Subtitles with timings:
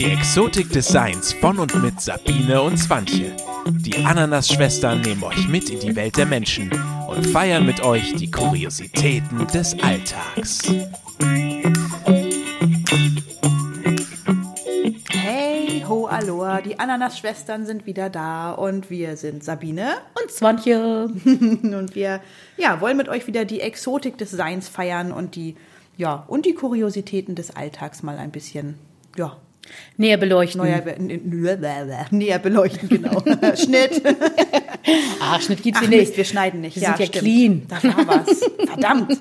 [0.00, 3.36] Die Exotik des Seins von und mit Sabine und Swantje.
[3.66, 6.72] Die Ananas-Schwestern nehmen euch mit in die Welt der Menschen
[7.06, 10.62] und feiern mit euch die Kuriositäten des Alltags.
[15.10, 21.08] Hey, ho, aloha, die Ananas-Schwestern sind wieder da und wir sind Sabine Und Swantje.
[21.24, 22.22] und wir
[22.56, 25.56] ja, wollen mit euch wieder die Exotik des Seins feiern und die,
[25.98, 28.78] ja, und die Kuriositäten des Alltags mal ein bisschen,
[29.18, 29.36] ja,
[29.96, 30.60] Näher beleuchten.
[30.60, 30.82] neuer,
[32.10, 33.20] näher beleuchten, genau.
[33.56, 34.02] Schnitt.
[35.20, 36.16] Ah, Schnitt gibt's Ach hier nicht.
[36.16, 36.74] wir schneiden nicht.
[36.74, 37.22] Wir sind ja stimmt.
[37.22, 37.62] clean.
[37.68, 38.40] Da war was.
[38.66, 39.18] Verdammt.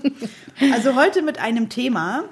[0.74, 2.24] Also heute mit einem Thema,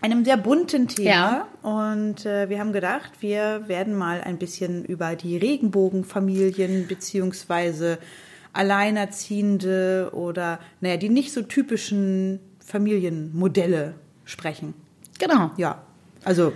[0.00, 1.48] einem sehr bunten Thema.
[1.62, 7.98] Und äh, wir haben gedacht, wir werden mal ein bisschen über die Regenbogenfamilien beziehungsweise
[8.52, 13.94] Alleinerziehende oder, naja, die nicht so typischen Familienmodelle
[14.24, 14.74] sprechen.
[15.18, 15.50] Genau.
[15.56, 15.82] Ja,
[16.24, 16.52] also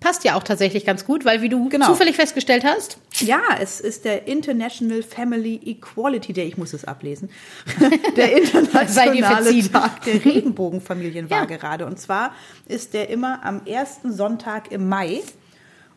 [0.00, 1.86] Passt ja auch tatsächlich ganz gut, weil wie du Genau.
[1.86, 6.48] zufällig festgestellt hast, Ja, es ist der International Family Equality Day.
[6.48, 7.28] Ich muss es ablesen.
[8.16, 9.68] Der internationale.
[9.70, 11.44] Tag der Regenbogenfamilien war Ja.
[11.56, 11.84] gerade.
[11.84, 12.32] Und zwar
[12.66, 15.20] ist der immer am ersten Sonntag im Mai.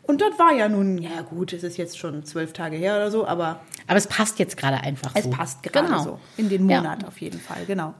[0.02, 3.10] Und dort war ja nun, ja gut, es ist jetzt schon zwölf Tage her oder
[3.10, 5.30] so, aber aber es passt jetzt gerade einfach es so.
[5.30, 6.04] passt gerade genau.
[6.04, 6.20] so.
[6.36, 6.82] In den Ja.
[6.82, 7.94] Monat auf jeden Fall, genau.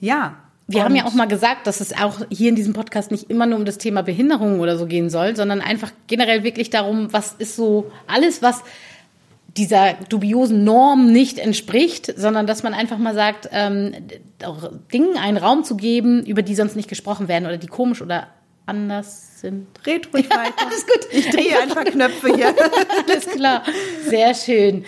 [0.00, 0.36] Ja.
[0.68, 3.30] Wir und- haben ja auch mal gesagt, dass es auch hier in diesem Podcast nicht
[3.30, 7.12] immer nur um das Thema Behinderung oder so gehen soll, sondern einfach generell wirklich darum,
[7.12, 8.62] was ist so alles, was
[9.56, 13.94] dieser dubiosen Norm nicht entspricht, sondern dass man einfach mal sagt, ähm,
[14.44, 18.02] auch Dingen einen Raum zu geben, über die sonst nicht gesprochen werden oder die komisch
[18.02, 18.26] oder
[18.66, 19.66] anders sind.
[19.86, 20.54] Red ruhig weiter.
[20.66, 21.06] Alles gut.
[21.12, 22.48] Ich drehe einfach Knöpfe hier.
[23.08, 23.62] Alles klar.
[24.08, 24.84] Sehr schön.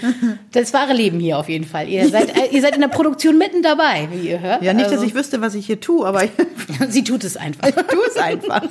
[0.53, 1.89] Das wahre Leben hier auf jeden Fall.
[1.89, 4.62] Ihr seid, äh, ihr seid in der Produktion mitten dabei, wie ihr hört.
[4.62, 6.31] Ja, nicht, dass Also, ich wüsste, was ich hier tue, aber ich
[6.89, 7.70] Sie tut es einfach.
[7.70, 8.62] tue es einfach.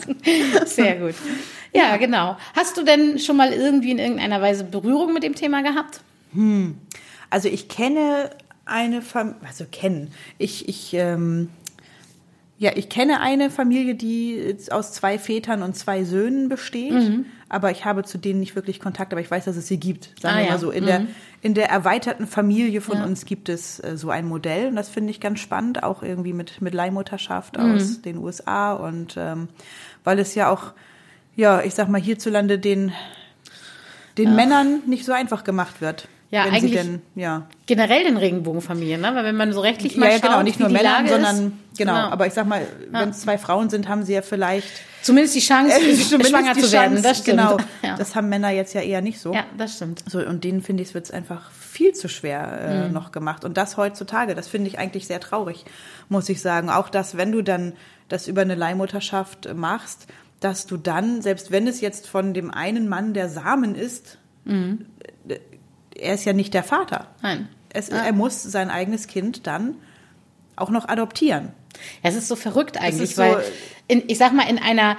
[0.65, 1.15] Sehr gut.
[1.73, 2.37] Ja, genau.
[2.55, 6.01] Hast du denn schon mal irgendwie in irgendeiner Weise Berührung mit dem Thema gehabt?
[7.29, 8.31] Also ich kenne
[8.65, 10.11] eine Familie, also kennen.
[10.37, 11.49] Ich, ich, ähm,
[12.59, 17.25] ja, ich kenne eine Familie, die aus zwei Vätern und zwei Söhnen besteht, Mhm.
[17.49, 20.09] aber ich habe zu denen nicht wirklich Kontakt, aber ich weiß, dass es sie gibt.
[20.19, 20.51] Sagen Ah, wir ja.
[20.53, 20.71] mal so.
[20.71, 21.05] In, der,
[21.41, 23.03] in der erweiterten Familie von Ja.
[23.05, 26.33] uns gibt es äh, so ein Modell und das finde ich ganz spannend, auch irgendwie
[26.33, 27.63] mit, mit Leihmutterschaft Mhm.
[27.75, 29.49] aus den USA und ähm,
[30.03, 30.73] weil es ja auch,
[31.35, 32.91] ja, ich sag mal, hierzulande den,
[34.17, 36.07] den Männern nicht so einfach gemacht wird.
[36.29, 37.47] Ja, wenn eigentlich- denn, ja.
[37.67, 39.15] Generell den Regenbogenfamilien, ne?
[39.15, 41.37] Weil wenn man so rechtlich mal Ja, ja, schaut, genau, nicht nur Männer, sondern
[41.71, 41.93] ist, genau.
[41.93, 44.67] Aber ich sag mal, wenn es zwei Frauen sind, haben sie ja vielleicht
[45.03, 46.95] zumindest die Chance, äh, zumindest schwanger zu werden.
[46.95, 47.37] Chance, Das stimmt.
[47.39, 47.95] Genau, Ja.
[47.95, 49.33] das haben Männer jetzt ja eher nicht so.
[49.33, 50.03] ja, das stimmt.
[50.09, 52.83] So, und denen finde ich, es wird einfach viel zu schwer Mhm.
[52.87, 53.45] äh, noch gemacht.
[53.45, 55.63] Und das heutzutage, das finde ich eigentlich sehr traurig,
[56.09, 56.69] muss ich sagen.
[56.69, 57.71] Auch das, wenn du dann
[58.09, 60.07] das über eine Leihmutterschaft machst,
[60.41, 64.85] dass du dann, selbst wenn es jetzt von dem einen Mann der Samen ist, Mhm.
[65.99, 67.07] Er ist ja nicht der Vater.
[67.21, 67.49] Nein.
[67.69, 69.75] Es, Er muss sein eigenes Kind dann
[70.55, 71.51] auch noch adoptieren.
[72.03, 73.43] Ja, es ist so verrückt eigentlich, so- weil
[73.87, 74.97] in, ich sag mal, in einer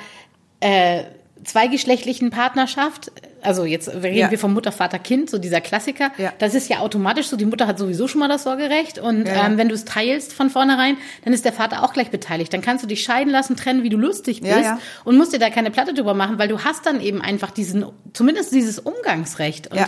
[0.61, 1.05] äh,
[1.45, 3.11] zweigeschlechtlichen Partnerschaft,
[3.43, 4.31] also jetzt reden Ja.
[4.31, 6.33] wir vom Mutter, Vater, Kind, so dieser Klassiker, Ja.
[6.39, 9.47] das ist ja automatisch so, die Mutter hat sowieso schon mal das Sorgerecht und Ja.
[9.47, 12.53] Ähm, wenn du es teilst von vornherein, dann ist der Vater auch gleich beteiligt.
[12.53, 15.39] Dann kannst du dich scheiden lassen, trennen, wie du lustig bist Ja, und musst dir
[15.39, 19.71] da keine Platte drüber machen, weil du hast dann eben einfach diesen, zumindest dieses Umgangsrecht.
[19.71, 19.81] Und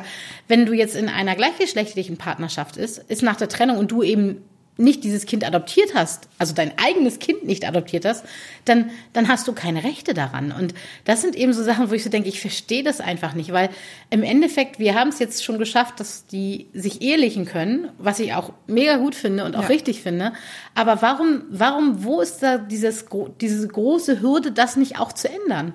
[0.49, 4.43] wenn du jetzt in einer gleichgeschlechtlichen Partnerschaft ist, ist nach der Trennung und du eben
[4.81, 8.25] nicht dieses Kind adoptiert hast, also dein eigenes Kind nicht adoptiert hast,
[8.65, 10.53] dann, dann hast du keine Rechte daran.
[10.53, 10.75] Und
[11.05, 13.69] das sind eben so Sachen, wo ich so denke, ich verstehe das einfach nicht, weil
[14.11, 18.35] im Endeffekt, wir haben es jetzt schon geschafft, dass die sich ehelichen können, was ich
[18.35, 19.69] auch mega gut finde und auch Ja.
[19.69, 20.33] richtig finde.
[20.75, 23.05] Aber warum, warum, wo ist da dieses,
[23.41, 25.75] diese große Hürde, das nicht auch zu ändern?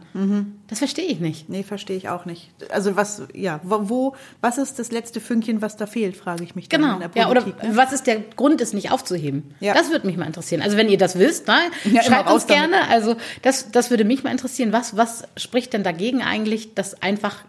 [0.68, 1.48] Das verstehe ich nicht.
[1.50, 2.50] Nee, verstehe ich auch nicht.
[2.70, 6.70] Also was, ja, wo, was ist das letzte Fünkchen, was da fehlt, frage ich mich
[6.70, 6.94] dann Genau.
[6.96, 7.54] in der Ja, oder ne?
[7.74, 9.53] was ist der Grund, es nicht aufzuheben?
[9.59, 9.73] Ja.
[9.73, 10.61] Das würde mich mal interessieren.
[10.63, 12.88] Also wenn ihr das wisst, ne, Ja, schreibt uns gerne.
[12.89, 14.71] Also das, das würde mich mal interessieren.
[14.74, 17.44] Was, was spricht denn dagegen eigentlich, das einfach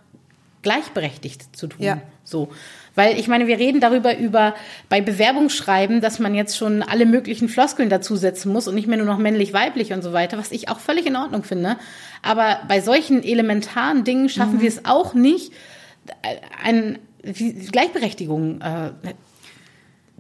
[0.63, 1.83] gleichberechtigt zu tun?
[1.83, 2.03] Ja.
[2.25, 2.49] So.
[2.95, 4.55] Weil ich meine, wir reden darüber über
[4.89, 9.07] bei Bewerbungsschreiben, dass man jetzt schon alle möglichen Floskeln dazusetzen muss und nicht mehr nur
[9.07, 11.77] noch männlich, weiblich und so weiter, was ich auch völlig in Ordnung finde.
[12.23, 14.61] Aber bei solchen elementaren Dingen schaffen Mhm.
[14.63, 15.53] wir es auch nicht,
[16.65, 16.99] ein,
[17.73, 18.93] Gleichberechtigung äh,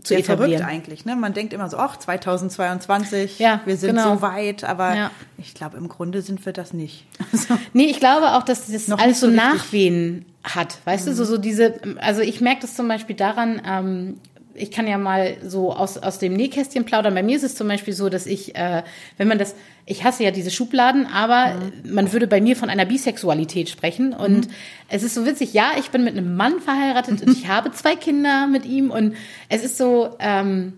[0.06, 0.64] zu Sehr verrückt etablieren.
[0.64, 1.16] eigentlich, ne?
[1.16, 4.14] Man denkt immer so, ach, 2022, Ja, wir sind genau.
[4.16, 5.10] so weit, aber Ja.
[5.38, 7.06] ich glaube, im Grunde sind wir das nicht.
[7.32, 9.30] Also, Nee, ich glaube auch, dass das Noch alles so so.
[9.32, 9.36] Mhm.
[9.36, 10.78] Nachwehen hat.
[10.84, 14.20] Weißt du, so, so diese, also ich merke das zum Beispiel daran, ähm,
[14.56, 17.14] ich kann ja mal so aus, aus dem Nähkästchen plaudern.
[17.14, 18.82] Bei mir ist es zum Beispiel so, dass ich, äh,
[19.18, 19.54] wenn man das,
[19.84, 21.94] ich hasse ja diese Schubladen, aber mhm.
[21.94, 24.12] man würde bei mir von einer Bisexualität sprechen.
[24.12, 24.52] Und mhm.
[24.88, 27.96] es ist so witzig, ja, ich bin mit einem Mann verheiratet und ich habe zwei
[27.96, 28.90] Kinder mit ihm.
[28.90, 29.14] Und
[29.48, 30.74] es ist so, ähm,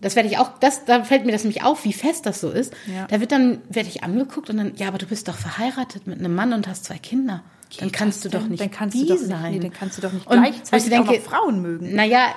[0.00, 2.50] das werde ich auch, das, da fällt mir das nämlich auf, wie fest das so
[2.50, 2.72] ist.
[2.86, 3.06] Ja.
[3.08, 6.18] Da wird dann, werde ich angeguckt und dann, ja, aber du bist doch verheiratet mit
[6.18, 7.42] einem Mann und hast zwei Kinder.
[7.78, 9.52] Dann kannst du doch nicht dann kannst du doch sein.
[9.52, 11.94] Nicht, nee, dann kannst du doch nicht und gleichzeitig denke, auch Frauen mögen.
[11.94, 12.28] Naja,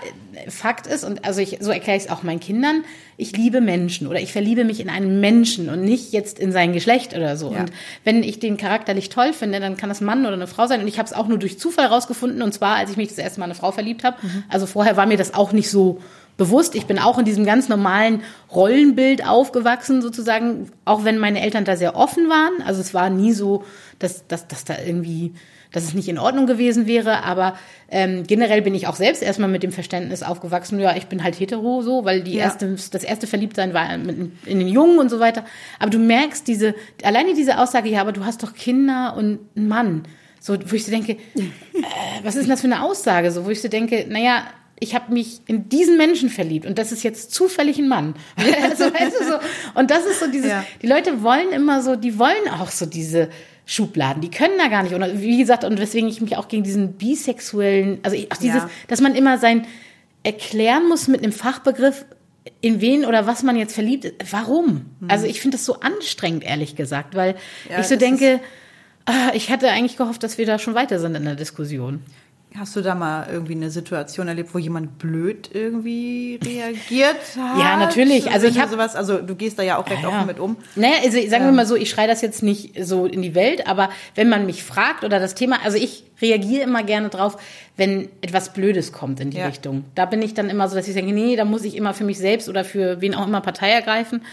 [0.50, 2.84] Fakt ist, und also ich, so erkläre ich es auch meinen Kindern,
[3.18, 6.74] ich liebe Menschen oder ich verliebe mich in einen Menschen und nicht jetzt in sein
[6.74, 7.54] Geschlecht oder so.
[7.54, 7.62] Ja.
[7.62, 7.72] Und
[8.04, 10.82] wenn ich den charakterlich toll finde, dann kann das ein Mann oder eine Frau sein.
[10.82, 13.18] Und ich habe es auch nur durch Zufall rausgefunden, und zwar, als ich mich das
[13.18, 14.18] erste Mal eine Frau verliebt habe.
[14.22, 14.44] Mhm.
[14.50, 16.02] Also vorher war mir das auch nicht so
[16.38, 16.76] bewusst.
[16.76, 18.24] Ich bin auch in diesem ganz normalen
[18.54, 22.62] Rollenbild aufgewachsen, sozusagen, auch wenn meine Eltern da sehr offen waren.
[22.66, 23.64] Also es war nie so,
[24.00, 25.34] dass, dass, dass da irgendwie,
[25.72, 27.24] dass es nicht in Ordnung gewesen wäre.
[27.24, 27.56] Aber
[27.90, 31.40] ähm, generell bin ich auch selbst erstmal mit dem Verständnis aufgewachsen, ja, ich bin halt
[31.40, 32.46] hetero so, weil die ja.
[32.46, 35.46] erste, das erste Verliebtsein war in, in den Jungen und so weiter.
[35.80, 36.74] Aber du merkst diese,
[37.04, 40.04] alleine diese Aussage, ja, aber du hast doch Kinder und einen Mann.
[40.40, 41.44] So, wo ich so denke, äh,
[42.24, 43.32] was ist denn das für eine Aussage?
[43.32, 44.44] So, wo ich so denke, naja,
[44.82, 48.16] ich habe mich in diesen Menschen verliebt und das ist jetzt zufällig ein Mann.
[48.64, 49.36] also, weißt du, so,
[49.76, 50.66] und das ist so dieses, ja.
[50.82, 53.30] die Leute wollen immer so, die wollen auch so diese
[53.68, 54.96] Schubladen, die können da gar nicht.
[54.96, 58.70] Und wie gesagt, und weswegen ich mich auch gegen diesen bisexuellen, also auch dieses, ja.
[58.88, 59.68] dass man immer sein
[60.24, 62.06] erklären muss mit einem Fachbegriff,
[62.60, 64.16] in wen oder was man jetzt verliebt ist.
[64.32, 64.88] Warum?
[65.00, 65.12] Mhm.
[65.12, 67.36] Also ich finde das so anstrengend, ehrlich gesagt, weil
[67.70, 68.40] ja, ich so denke,
[69.06, 72.02] ah, ich hätte eigentlich gehofft, dass wir da schon weiter sind in der Diskussion.
[72.58, 77.60] Hast du da mal irgendwie eine Situation erlebt, wo jemand blöd irgendwie reagiert hat?
[77.60, 78.30] Ja, natürlich.
[78.30, 80.58] Also ich habe sowas, also du gehst da ja auch recht ja, offen mit um.
[80.76, 81.50] Naja, also sagen ähm.
[81.50, 84.46] wir mal so, ich schreie das jetzt nicht so in die Welt, aber wenn man
[84.46, 87.38] mich fragt oder das Thema, also ich reagiere immer gerne drauf,
[87.78, 89.48] wenn etwas Blödes kommt in die ja.
[89.48, 89.86] Richtung.
[89.96, 92.04] Da bin ich dann immer so, dass ich denke, nee, da muss ich immer für
[92.04, 94.24] mich selbst oder für wen auch immer Partei ergreifen.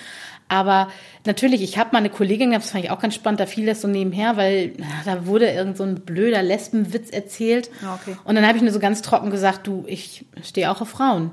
[0.48, 0.88] Aber
[1.26, 3.82] natürlich, ich habe mal eine Kollegin, das fand ich auch ganz spannend, da fiel das
[3.82, 4.72] so nebenher, weil
[5.04, 7.70] da wurde irgend so ein blöder Lesbenwitz erzählt.
[7.84, 8.16] Ah, okay.
[8.24, 11.32] Und dann habe ich nur so ganz trocken gesagt, du, ich stehe auch auf Frauen.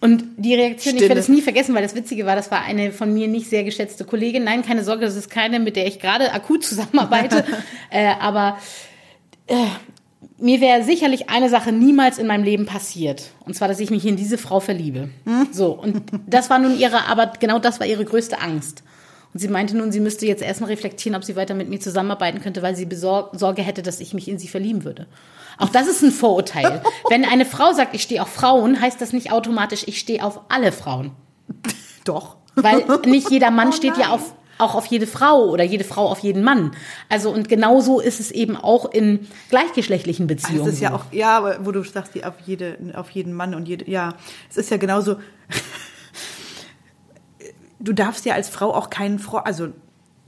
[0.00, 1.04] Und die Reaktion, Stille.
[1.04, 3.50] ich werde es nie vergessen, weil das Witzige war, das war eine von mir nicht
[3.50, 4.44] sehr geschätzte Kollegin.
[4.44, 7.44] Nein, keine Sorge, das ist keine, mit der ich gerade akut zusammenarbeite.
[7.90, 8.58] äh, aber
[9.46, 9.56] äh,
[10.38, 13.30] mir wäre sicherlich eine Sache niemals in meinem Leben passiert.
[13.44, 15.10] Und zwar, dass ich mich in diese Frau verliebe.
[15.24, 15.48] Hm?
[15.52, 15.72] So.
[15.72, 18.82] Und das war nun ihre, aber genau das war ihre größte Angst.
[19.32, 22.40] Und sie meinte nun, sie müsste jetzt erstmal reflektieren, ob sie weiter mit mir zusammenarbeiten
[22.40, 25.06] könnte, weil sie Besor Sorge hätte, dass ich mich in sie verlieben würde.
[25.56, 26.82] Auch das ist ein Vorurteil.
[27.10, 30.40] Wenn eine Frau sagt, ich stehe auf Frauen, heißt das nicht automatisch, ich stehe auf
[30.48, 31.12] alle Frauen.
[32.04, 32.36] Doch.
[32.56, 36.08] Weil nicht jeder Mann oh steht ja auf auch auf jede Frau oder jede Frau
[36.08, 36.72] auf jeden Mann.
[37.08, 40.64] Also und genauso ist es eben auch in gleichgeschlechtlichen Beziehungen.
[40.64, 43.54] Das ist ja auch, ja, aber wo du sagst, die auf jede, auf jeden Mann
[43.54, 44.14] und jede, ja,
[44.48, 45.16] es ist ja genauso.
[47.80, 49.68] du darfst ja als Frau auch keinen Freund, also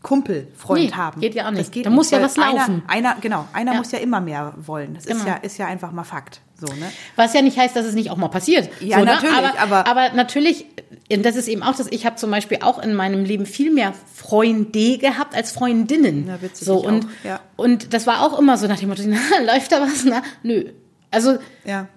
[0.03, 1.21] Kumpel, Freund nee, haben.
[1.21, 1.63] Geht ja auch nicht.
[1.63, 2.83] Das geht da muss ja was laufen.
[2.87, 3.79] Einer, einer genau, einer ja.
[3.79, 4.95] muss ja immer mehr wollen.
[4.95, 5.21] Das genau.
[5.21, 6.41] ist ja, ist ja einfach mal Fakt.
[6.59, 6.91] So, ne?
[7.17, 8.69] Was ja nicht heißt, dass es nicht auch mal passiert.
[8.81, 9.13] Ja, so, ne?
[9.13, 9.37] natürlich.
[9.37, 10.67] Aber, aber, aber natürlich,
[11.09, 13.93] das ist eben auch das, ich habe zum Beispiel auch in meinem Leben viel mehr
[14.15, 16.25] Freunde gehabt als Freundinnen.
[16.27, 17.41] Na, witzig, so, und, ja.
[17.57, 20.05] und das war auch immer so nach dem Motto, na, läuft da was?
[20.05, 20.65] Na, nö.
[21.11, 21.89] Also, ja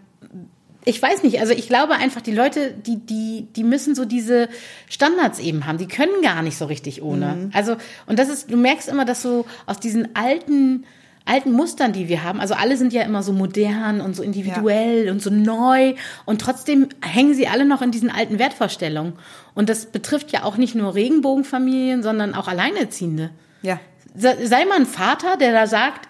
[0.86, 4.48] ich weiß nicht, also ich glaube einfach, die Leute, die, die, die müssen so diese
[4.88, 5.80] Standards eben haben.
[5.80, 7.36] Die können gar nicht so richtig ohne.
[7.36, 7.52] Mhm.
[7.54, 10.86] Also, und das ist, du merkst immer, dass so aus diesen alten,
[11.26, 15.08] alten Mustern, die wir haben, also alle sind ja immer so modern und so individuell
[15.08, 15.12] ja.
[15.12, 15.96] und so neu
[16.26, 19.14] und trotzdem hängen sie alle noch in diesen alten Wertvorstellungen.
[19.56, 23.32] Und das betrifft ja auch nicht nur Regenbogenfamilien, sondern auch Alleinerziehende.
[23.64, 23.80] Ja.
[24.14, 26.08] Sei mal ein Vater, der da sagt,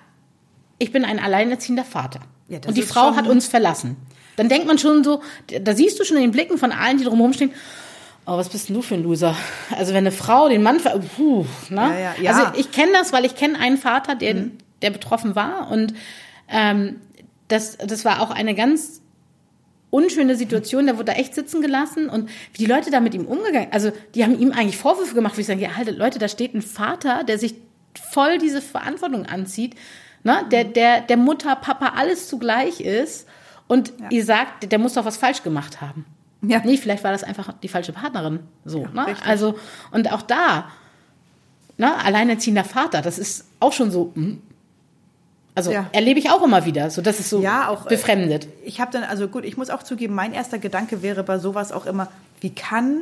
[0.80, 2.20] ich bin ein alleinerziehender Vater.
[2.50, 3.96] Ja, und die Frau hat uns verlassen.
[4.36, 5.22] Dann denkt man schon so,
[5.62, 7.52] da siehst du schon in den Blicken von allen, die drumherum stehen,
[8.26, 9.36] oh, was bist denn du für ein Loser?
[9.78, 11.82] Also wenn eine Frau den Mann, ver puh, ne?
[11.82, 12.32] Ja, ja, ja.
[12.32, 14.52] Also ich kenne das, weil ich kenne einen Vater, der, mhm.
[14.82, 15.94] der betroffen war und
[16.50, 16.98] ähm,
[17.48, 19.02] das, das war auch eine ganz
[19.92, 23.26] unschöne Situation, der wurde da echt sitzen gelassen und wie die Leute da mit ihm
[23.26, 26.28] umgegangen, also die haben ihm eigentlich Vorwürfe gemacht, wie ich sage, ja, halt, Leute, da
[26.28, 27.56] steht ein Vater, der sich
[28.12, 29.76] voll diese Verantwortung anzieht,
[30.24, 33.26] ne, der, der, der Mutter, Papa alles zugleich ist
[33.68, 34.10] und ja.
[34.10, 36.06] ihr sagt, der muss doch was falsch gemacht haben.
[36.42, 36.62] Ja.
[36.64, 38.40] Nee, vielleicht war das einfach die falsche Partnerin.
[38.66, 39.16] So, ja, ne?
[39.26, 39.58] Also,
[39.92, 40.66] und auch da,
[41.78, 44.42] ne, alleinerziehender Vater, das ist auch schon so, hm.
[45.56, 45.88] also ja.
[45.92, 48.48] erlebe ich auch immer wieder, so dass es so ja, auch, äh, befremdet.
[48.64, 51.72] Ich habe dann, also gut, ich muss auch zugeben, mein erster Gedanke wäre bei sowas
[51.72, 52.10] auch immer,
[52.42, 53.00] wie kann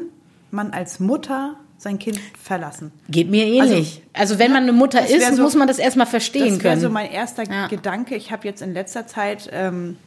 [0.51, 2.91] man als Mutter sein Kind verlassen.
[3.09, 4.03] Geht mir ähnlich.
[4.13, 6.75] Also, also wenn man eine Mutter ist, so, muss man das erstmal verstehen das können.
[6.75, 7.43] Das wäre so mein erster.
[7.67, 8.15] Gedanke.
[8.15, 9.97] Ich habe jetzt in letzter Zeit ähm,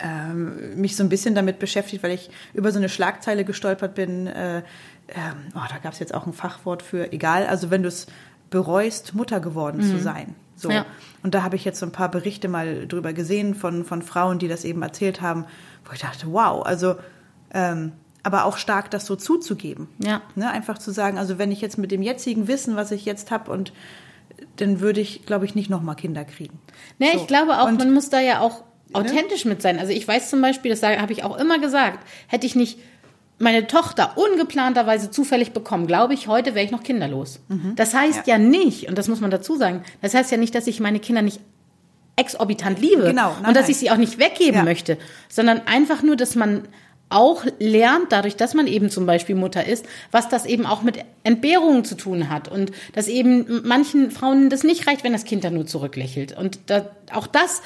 [0.00, 4.26] ähm, mich so ein bisschen damit beschäftigt, weil ich über so eine Schlagzeile gestolpert bin.
[4.26, 4.58] Äh,
[5.08, 8.06] ähm, oh, da gab es jetzt auch ein Fachwort für, egal, also wenn du es
[8.50, 9.90] bereust, Mutter geworden mhm.
[9.90, 10.34] zu sein.
[10.56, 10.70] So.
[10.70, 10.86] Ja.
[11.22, 14.38] Und da habe ich jetzt so ein paar Berichte mal drüber gesehen von, von Frauen,
[14.38, 15.44] die das eben erzählt haben,
[15.84, 16.96] wo ich dachte, wow, also
[17.52, 19.88] ähm, aber auch stark das so zuzugeben.
[19.98, 20.20] Ja.
[20.34, 23.30] Ne, einfach zu sagen, also wenn ich jetzt mit dem jetzigen Wissen, was ich jetzt
[23.30, 23.72] habe und
[24.56, 26.58] dann würde ich, glaube ich, nicht nochmal Kinder kriegen.
[26.98, 27.20] Ne, so.
[27.20, 29.78] ich glaube auch, und, man muss da ja auch authentisch mit sein.
[29.78, 32.78] Also ich weiß zum Beispiel, das habe ich auch immer gesagt, hätte ich nicht
[33.38, 37.40] meine Tochter ungeplanterweise zufällig bekommen, glaube ich, heute wäre ich noch kinderlos.
[37.48, 37.74] Mhm.
[37.76, 38.36] Das heißt ja.
[38.36, 38.38] ja.
[38.38, 41.22] nicht, und das muss man dazu sagen, das heißt ja nicht, dass ich meine Kinder
[41.22, 41.40] nicht
[42.16, 43.70] exorbitant liebe genau, nein, und dass nein.
[43.70, 44.64] ich sie auch nicht weggeben ja.
[44.64, 46.66] möchte, sondern einfach nur, dass man
[47.10, 50.98] auch lernt, dadurch, dass man eben zum Beispiel Mutter ist, was das eben auch mit
[51.22, 55.44] Entbehrungen zu tun hat und dass eben manchen Frauen das nicht reicht, wenn das Kind
[55.44, 56.36] dann nur zurücklächelt.
[56.36, 57.62] Und da, auch das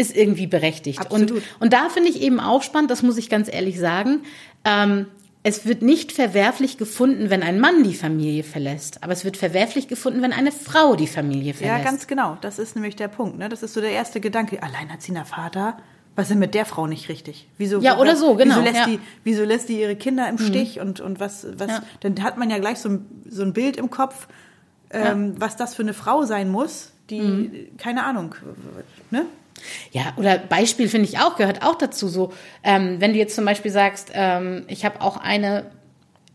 [0.00, 1.00] ist irgendwie berechtigt.
[1.00, 1.30] Absolut.
[1.30, 4.22] Und, und da finde ich eben auch spannend, das muss ich ganz ehrlich sagen,
[4.64, 5.06] ähm,
[5.42, 9.88] es wird nicht verwerflich gefunden, wenn ein Mann die Familie verlässt, aber es wird verwerflich
[9.88, 11.78] gefunden, wenn eine Frau die Familie verlässt.
[11.78, 12.36] Ja, ganz genau.
[12.42, 13.38] Das ist nämlich der Punkt.
[13.38, 13.48] Ne?
[13.48, 14.62] Das ist so der erste Gedanke.
[14.62, 15.78] Alleinerziehender Vater,
[16.14, 17.48] was ist denn mit der Frau nicht richtig?
[17.56, 18.56] Wieso, ja, oder so, genau.
[18.56, 18.86] Wieso lässt, ja.
[18.86, 20.46] die, wieso lässt die ihre Kinder im mhm.
[20.46, 21.82] Stich und, und was, was, ja.
[22.00, 24.28] dann hat man ja gleich so ein, so ein Bild im Kopf,
[24.90, 25.40] ähm, ja.
[25.40, 27.76] was das für eine Frau sein muss, die, mhm.
[27.78, 28.34] keine Ahnung,
[29.10, 29.24] ne?
[29.92, 32.08] Ja, oder Beispiel finde ich auch, gehört auch dazu.
[32.08, 35.66] So, ähm, wenn du jetzt zum Beispiel sagst, ähm, ich habe auch eine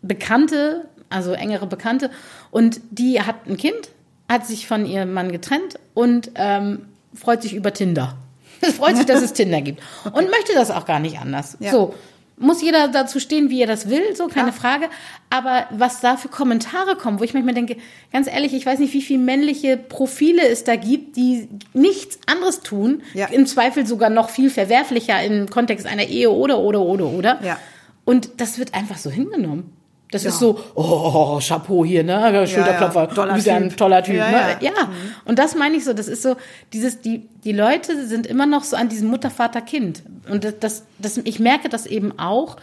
[0.01, 2.11] Bekannte, also engere Bekannte,
[2.51, 3.89] und die hat ein Kind,
[4.29, 8.17] hat sich von ihrem Mann getrennt und ähm, freut sich über Tinder.
[8.61, 9.81] Es freut sich, dass es Tinder gibt.
[10.05, 11.57] Und möchte das auch gar nicht anders.
[11.59, 11.71] Ja.
[11.71, 11.93] So
[12.37, 14.53] muss jeder dazu stehen, wie er das will, so keine ja.
[14.53, 14.89] Frage.
[15.29, 17.77] Aber was da für Kommentare kommen, wo ich manchmal denke,
[18.11, 22.61] ganz ehrlich, ich weiß nicht, wie viele männliche Profile es da gibt, die nichts anderes
[22.61, 23.27] tun, ja.
[23.27, 27.39] im Zweifel sogar noch viel verwerflicher im Kontext einer Ehe oder oder oder oder.
[27.43, 27.57] Ja.
[28.03, 29.71] Und das wird einfach so hingenommen.
[30.15, 30.29] Das ja.
[30.29, 32.47] ist so, oh, Chapeau hier, ne?
[32.47, 33.25] Schulterklopfer, ja, ja.
[33.25, 34.15] du bist ja ein toller Typ.
[34.15, 34.57] Ja, ne?
[34.61, 34.71] ja.
[34.71, 35.15] Mhm.
[35.25, 36.37] und das meine ich so, das ist so,
[36.71, 40.03] dieses, die, die Leute sind immer noch so an diesem Mutter, Vater, Kind.
[40.29, 42.55] Und das, das, das ich merke das eben auch,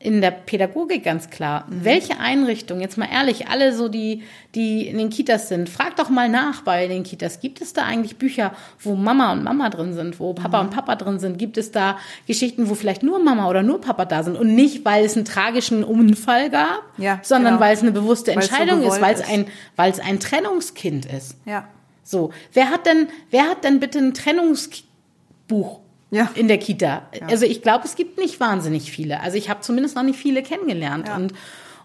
[0.00, 1.66] in der Pädagogik ganz klar.
[1.68, 1.84] Mhm.
[1.84, 4.22] Welche Einrichtung, jetzt mal ehrlich, alle so, die,
[4.54, 7.40] die in den Kitas sind, frag doch mal nach bei den Kitas.
[7.40, 10.68] Gibt es da eigentlich Bücher, wo Mama und Mama drin sind, wo Papa mhm.
[10.68, 11.36] und Papa drin sind?
[11.36, 14.36] Gibt es da Geschichten, wo vielleicht nur Mama oder nur Papa da sind?
[14.36, 17.64] Und nicht, weil es einen tragischen Unfall gab, ja, sondern genau.
[17.64, 21.36] weil es eine bewusste Entscheidung so ist, weil es ein, weil es ein Trennungskind ist.
[21.44, 21.66] Ja.
[22.04, 22.30] So.
[22.52, 26.30] Wer hat denn, wer hat denn bitte ein Trennungsbuch ja.
[26.34, 27.08] in der Kita.
[27.18, 27.26] Ja.
[27.28, 29.20] Also ich glaube, es gibt nicht wahnsinnig viele.
[29.20, 31.08] Also ich habe zumindest noch nicht viele kennengelernt.
[31.08, 31.16] Ja.
[31.16, 31.34] Und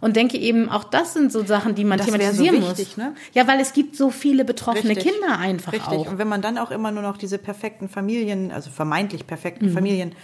[0.04, 2.98] und denke eben, auch das sind so Sachen, die man das thematisieren so wichtig, muss.
[2.98, 3.16] Ne?
[3.32, 5.14] Ja, weil es gibt so viele betroffene Richtig.
[5.14, 5.94] Kinder einfach Richtig.
[5.94, 6.08] auch.
[6.08, 9.74] Und wenn man dann auch immer nur noch diese perfekten Familien, also vermeintlich perfekten mhm.
[9.74, 10.16] Familien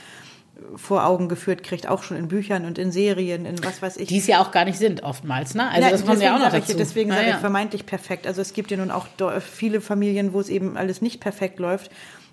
[0.75, 4.09] vor Augen geführt kriegt, auch schon in Büchern und in Serien, in was weiß ich.
[4.09, 5.69] Die es ja auch gar nicht sind, oftmals, ne?
[5.69, 6.71] Also ja, das kommt ja auch noch dazu.
[6.71, 7.35] Ich, deswegen sage ja.
[7.35, 8.27] ich vermeintlich perfekt.
[8.27, 9.07] Also es gibt ja nun auch
[9.39, 11.89] viele Familien, wo es eben alles nicht perfekt läuft,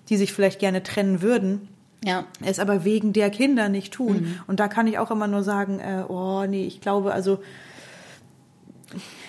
[0.09, 1.67] die sich vielleicht gerne trennen würden
[2.05, 2.25] ja.
[2.45, 4.21] Es aber wegen der Kinder nicht tun.
[4.21, 4.39] Mhm.
[4.47, 7.39] Und da kann ich auch immer nur sagen, äh, oh nee, ich glaube, also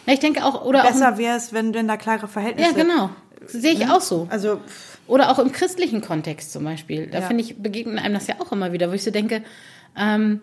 [0.06, 2.76] Na, ich denke auch, oder besser wäre es, wenn, wenn da klare Verhältnisse.
[2.76, 3.10] Ja, genau.
[3.46, 3.96] Sehe ich ja?
[3.96, 4.26] auch so.
[4.30, 4.60] Also
[5.06, 7.06] oder auch im christlichen Kontext zum Beispiel.
[7.06, 7.26] Da ja.
[7.26, 9.42] finde ich begegnet einem das ja auch immer wieder, wo ich so denke,
[9.96, 10.40] ähm,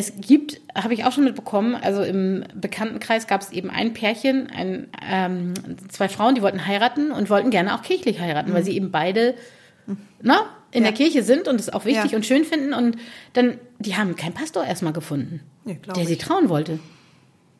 [0.00, 4.48] es gibt, habe ich auch schon mitbekommen, also im Bekanntenkreis gab es eben ein Pärchen,
[4.50, 5.52] ein, ähm,
[5.88, 8.54] zwei Frauen, die wollten heiraten und wollten gerne auch kirchlich heiraten, mhm.
[8.54, 9.34] weil sie eben beide,
[10.22, 10.90] na, in ja.
[10.90, 12.16] der Kirche sind und es auch wichtig ja.
[12.16, 12.96] und schön finden und
[13.34, 16.78] dann, die haben keinen Pastor erstmal gefunden, ja, der sie trauen wollte.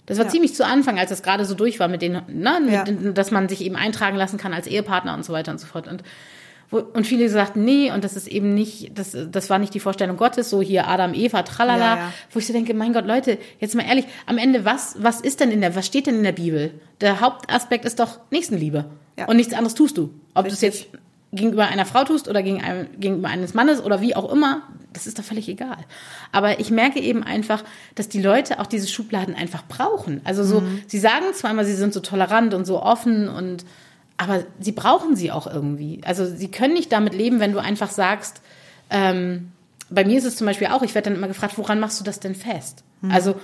[0.07, 3.17] Das war ziemlich zu Anfang, als das gerade so durch war mit denen, ne, mit,
[3.17, 5.87] dass man sich eben eintragen lassen kann als Ehepartner und so weiter und so fort.
[5.87, 6.03] Und,
[6.71, 9.81] wo, und viele sagten, nee, und das ist eben nicht, das, das war nicht die
[9.81, 13.75] Vorstellung Gottes, so hier Adam, Eva, tralala, wo ich so denke, mein Gott, Leute, jetzt
[13.75, 16.33] mal ehrlich, am Ende, was, was ist denn in der, was steht denn in der
[16.33, 16.73] Bibel?
[17.01, 18.85] Der Hauptaspekt ist doch Nächstenliebe.
[19.27, 20.15] Und nichts anderes tust du.
[20.35, 20.87] Ob du es jetzt
[21.33, 24.63] gegenüber einer Frau tust oder gegen einem, gegenüber eines Mannes oder wie auch immer,
[24.93, 25.79] das ist doch völlig egal.
[26.33, 27.63] Aber ich merke eben einfach,
[27.95, 30.21] dass die Leute auch diese Schubladen einfach brauchen.
[30.25, 30.83] Also so, mhm.
[30.87, 33.65] sie sagen zwar immer, sie sind so tolerant und so offen und,
[34.21, 36.03] aber sie brauchen sie auch irgendwie.
[36.05, 38.43] Also sie können nicht damit leben, wenn du einfach sagst,
[38.91, 39.53] ähm,
[39.89, 42.05] bei mir ist es zum Beispiel auch, ich werde dann immer gefragt, woran machst du
[42.05, 42.85] das denn fest?
[43.01, 43.11] Mhm.
[43.11, 43.37] Also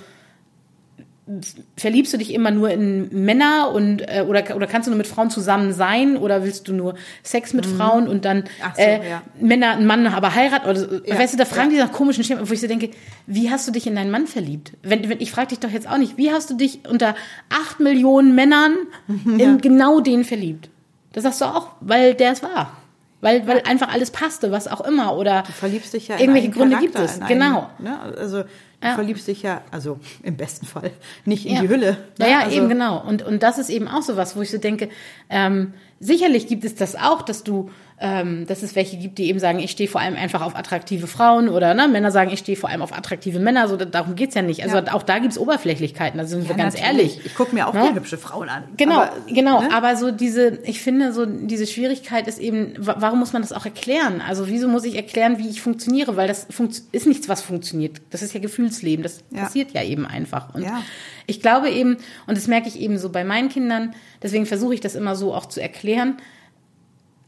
[1.76, 5.08] verliebst du dich immer nur in Männer und äh, oder oder kannst du nur mit
[5.08, 7.76] Frauen zusammen sein oder willst du nur Sex mit mhm.
[7.76, 8.44] Frauen und dann
[8.76, 9.22] so, äh, ja.
[9.40, 11.18] Männer einen Mann aber heiraten oder ja.
[11.18, 11.76] weißt du da fragen ja.
[11.78, 12.90] die nach komischen Schemen wo ich so denke
[13.26, 15.88] wie hast du dich in deinen Mann verliebt wenn, wenn ich frage dich doch jetzt
[15.88, 17.16] auch nicht wie hast du dich unter
[17.50, 18.76] acht Millionen Männern
[19.26, 19.46] ja.
[19.46, 20.70] in genau den verliebt
[21.12, 22.76] das sagst du auch weil der es war
[23.20, 26.76] weil, weil einfach alles passte, was auch immer oder du verliebst dich ja irgendwelche Gründe
[26.76, 27.70] Charakter, gibt es, in einen, genau.
[27.78, 27.98] Ne?
[28.18, 28.44] Also
[28.80, 28.94] du Ja.
[28.94, 30.90] verliebst dich ja, also im besten Fall,
[31.24, 31.60] nicht in ja.
[31.62, 31.96] die Hülle.
[32.18, 32.32] Ja, ne?
[32.32, 33.00] ja, also, eben genau.
[33.00, 34.88] Und, und das ist eben auch so was, wo ich so denke,
[35.30, 39.38] ähm, sicherlich gibt es das auch, dass du, ähm, dass es welche gibt, die eben
[39.38, 42.56] sagen, ich stehe vor allem einfach auf attraktive Frauen oder ne, Männer sagen, ich stehe
[42.58, 44.62] vor allem auf attraktive Männer, so da- darum geht's ja nicht.
[44.62, 44.92] Also Ja.
[44.92, 46.98] auch da gibt's Oberflächlichkeiten, da sind wir Ja, ganz natürlich.
[47.14, 47.20] ehrlich.
[47.26, 47.94] Ich gucke mir auch Ne?
[47.94, 48.64] hübsche Frauen an.
[48.76, 49.62] Genau, Aber, genau.
[49.62, 49.72] ne?
[49.72, 53.54] Aber so diese, ich finde, so diese Schwierigkeit ist eben, wa- warum muss man das
[53.54, 54.20] auch erklären?
[54.26, 56.16] Also wieso muss ich erklären, wie ich funktioniere?
[56.16, 58.02] Weil das funkt, ist nichts, was funktioniert.
[58.10, 59.02] Das ist ja Gefühlsleben.
[59.02, 59.44] Das Ja.
[59.44, 60.54] passiert ja eben einfach.
[60.54, 60.82] Und Ja.
[61.26, 64.80] ich glaube eben, und das merke ich eben so bei meinen Kindern, deswegen versuche ich
[64.80, 66.18] das immer so auch zu erklären.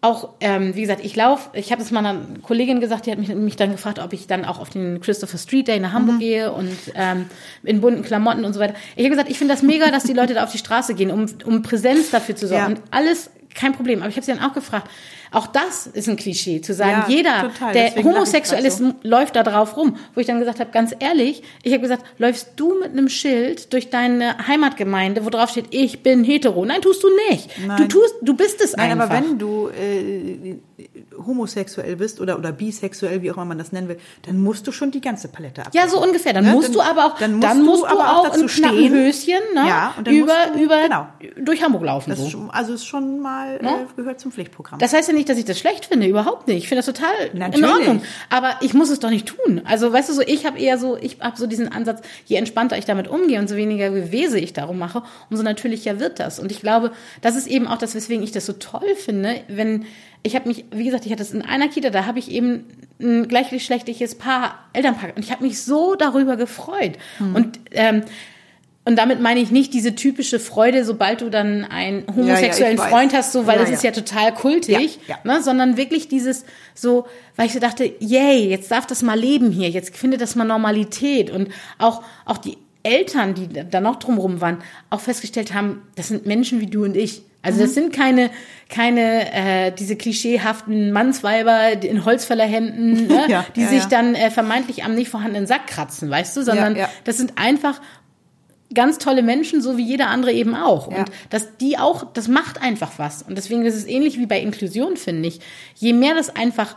[0.01, 3.19] Auch, ähm, wie gesagt, ich laufe, ich habe es mal einer Kollegin gesagt, die hat
[3.19, 6.21] mich, mich dann gefragt, ob ich dann auch auf den Christopher Street Day nach Hamburg
[6.21, 7.27] gehe und ähm,
[7.65, 8.75] in bunten Klamotten und so weiter.
[8.95, 11.11] Ich habe gesagt, ich finde das mega, dass die Leute da auf die Straße gehen,
[11.11, 12.63] um, um Präsenz dafür zu sorgen.
[12.63, 12.69] Ja.
[12.69, 14.01] Und alles kein Problem.
[14.01, 14.89] Aber ich habe sie dann auch gefragt,
[15.33, 17.73] auch das ist ein Klischee, zu sagen, Ja, jeder, total.
[17.73, 18.95] der homosexuell ist, so.
[19.03, 19.97] läuft da drauf rum.
[20.15, 23.73] Wo ich dann gesagt habe, ganz ehrlich, ich habe gesagt, läufst du mit einem Schild
[23.73, 26.65] durch deine Heimatgemeinde, wo drauf steht, ich bin hetero?
[26.65, 27.51] Nein, tust du nicht.
[27.59, 27.89] Du Nein.
[27.89, 29.11] tust, du bist es Nein, einfach.
[29.11, 30.57] aber wenn du äh,
[31.27, 34.73] homosexuell bist oder, oder bisexuell, wie auch immer man das nennen will, dann musst du
[34.73, 35.69] schon die ganze Palette ab.
[35.73, 36.33] Ja, so ungefähr.
[36.33, 36.53] Dann Ne?
[36.53, 38.89] musst Dann- du aber auch, dann dann musst musst, du du, auch auch knappen.
[38.91, 39.65] Höschen, ne?
[39.67, 41.07] Ja, über, musst du- über, genau.
[41.45, 42.11] durch Hamburg laufen.
[42.11, 42.25] Das so.
[42.27, 43.69] ist schon, also ist schon mal Ne?
[43.71, 44.79] äh, gehört zum Pflichtprogramm.
[44.79, 46.59] Das heißt ja nicht, dass ich das schlecht finde, überhaupt nicht.
[46.59, 47.71] Ich finde das total in Natürlich.
[47.71, 48.03] Ordnung.
[48.31, 49.61] Aber ich muss es doch nicht tun.
[49.65, 52.79] Also, weißt du, so ich habe eher so, ich habe so diesen Ansatz, je entspannter
[52.79, 56.39] ich damit umgehe und so weniger Gewese ich darum mache, umso natürlicher wird das.
[56.39, 59.85] Und ich glaube, das ist eben auch das, weswegen ich das so toll finde, wenn
[60.23, 62.65] ich habe mich, wie gesagt, ich hatte es in einer Kita, da habe ich eben
[63.01, 66.99] ein gleichgeschlechtliches Paar, Elternpaar, und ich habe mich so darüber gefreut.
[67.19, 67.35] Hm.
[67.35, 68.03] Und ähm,
[68.89, 72.89] und damit meine ich nicht diese typische Freude, sobald du dann einen homosexuellen ich weiß.
[72.89, 73.77] Freund hast, so, weil Ja, das ja.
[73.77, 75.31] ist ja total kultig, Ja, ja.
[75.31, 79.51] Ne, sondern wirklich dieses so, weil ich so dachte, yay, jetzt darf das mal leben
[79.51, 84.41] hier, jetzt findet das mal Normalität und auch auch die Eltern, die da noch drumherum
[84.41, 87.21] waren, auch festgestellt haben, das sind Menschen wie du und ich.
[87.43, 87.63] Also Mhm.
[87.65, 88.31] das sind keine
[88.71, 93.89] keine äh, diese klischeehaften Mannsweiber in Holzfällerhänden, ne, Ja, die ja, sich ja.
[93.91, 96.89] dann äh, vermeintlich am nicht vorhandenen Sack kratzen, weißt du, sondern ja.
[97.05, 97.83] das sind einfach
[98.75, 100.91] ganz tolle Menschen, so wie jeder andere eben auch.
[100.91, 100.99] Ja.
[100.99, 103.23] Und dass die auch, das macht einfach was.
[103.23, 105.41] Und deswegen ist es ähnlich wie bei Inklusion, finde ich.
[105.75, 106.77] Je mehr das einfach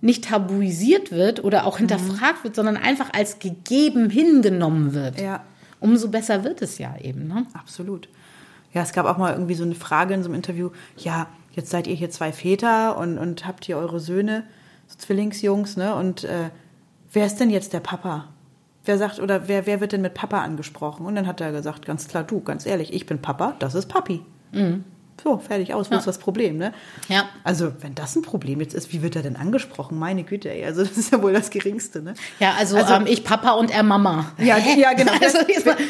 [0.00, 5.42] nicht tabuisiert wird oder auch hinterfragt wird, sondern einfach als gegeben hingenommen wird, Ja.
[5.80, 7.26] umso besser wird es ja eben.
[7.28, 7.46] Ne?
[7.54, 8.08] Absolut.
[8.74, 11.70] Ja, es gab auch mal irgendwie so eine Frage in so einem Interview, ja, jetzt
[11.70, 14.44] seid ihr hier zwei Väter und, und habt hier eure Söhne,
[14.88, 15.94] so Zwillingsjungs, ne?
[15.94, 16.50] Und äh,
[17.12, 18.26] wer ist denn jetzt der Papa?
[18.84, 21.06] Wer sagt, oder wer, wer wird denn mit Papa angesprochen?
[21.06, 23.86] Und dann hat er gesagt, ganz klar, du, ganz ehrlich, ich bin Papa, das ist
[23.86, 24.20] Papi.
[25.22, 26.72] So, fertig aus, wo ist das Problem, ne?
[27.08, 27.24] Ja.
[27.44, 29.98] Also, wenn das ein Problem jetzt ist, wie wird er denn angesprochen?
[29.98, 32.14] Meine Güte, ey, also das ist ja wohl das Geringste, ne?
[32.40, 34.32] Ja, also, Also- ähm, ich Papa und er Mama.
[34.38, 35.12] Ja, ja genau.
[35.22, 35.38] Also,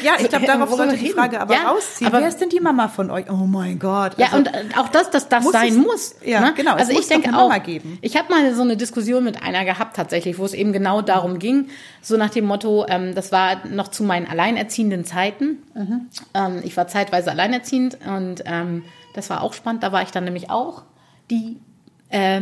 [0.03, 1.17] ja, ich glaube, darauf sollte die reden?
[1.17, 2.07] Frage aber Ja, rausziehen.
[2.07, 3.29] aber- Wer ist denn die Mama von euch?
[3.29, 4.13] Oh mein Gott.
[4.17, 6.15] Ja, Also, und äh, auch das, dass das Muss sein muss.
[6.23, 6.53] ja, ne?
[6.55, 7.97] genau, Also ich denke auch, geben.
[8.01, 11.39] ich habe mal so eine Diskussion mit einer gehabt tatsächlich, wo es eben genau darum
[11.39, 11.67] ging,
[12.01, 15.57] so nach dem Motto, ähm, das war noch zu meinen alleinerziehenden Zeiten.
[15.73, 16.05] Mhm.
[16.33, 18.83] Ähm, ich war zeitweise alleinerziehend und ähm,
[19.15, 19.83] das war auch spannend.
[19.83, 20.83] Da war ich dann nämlich auch
[21.31, 21.57] die
[22.09, 22.41] äh,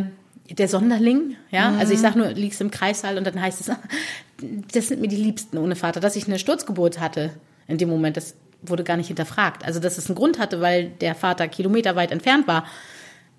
[0.50, 1.80] der Sonderling, ja, Mhm.
[1.80, 3.72] also ich sag nur, liegst im Kreissaal und dann heißt es,
[4.74, 7.32] das sind mir die Liebsten ohne Vater, dass ich eine Sturzgeburt hatte
[7.68, 9.66] in dem Moment, das wurde gar nicht hinterfragt.
[9.66, 12.66] Also, dass es einen Grund hatte, weil der Vater kilometerweit entfernt war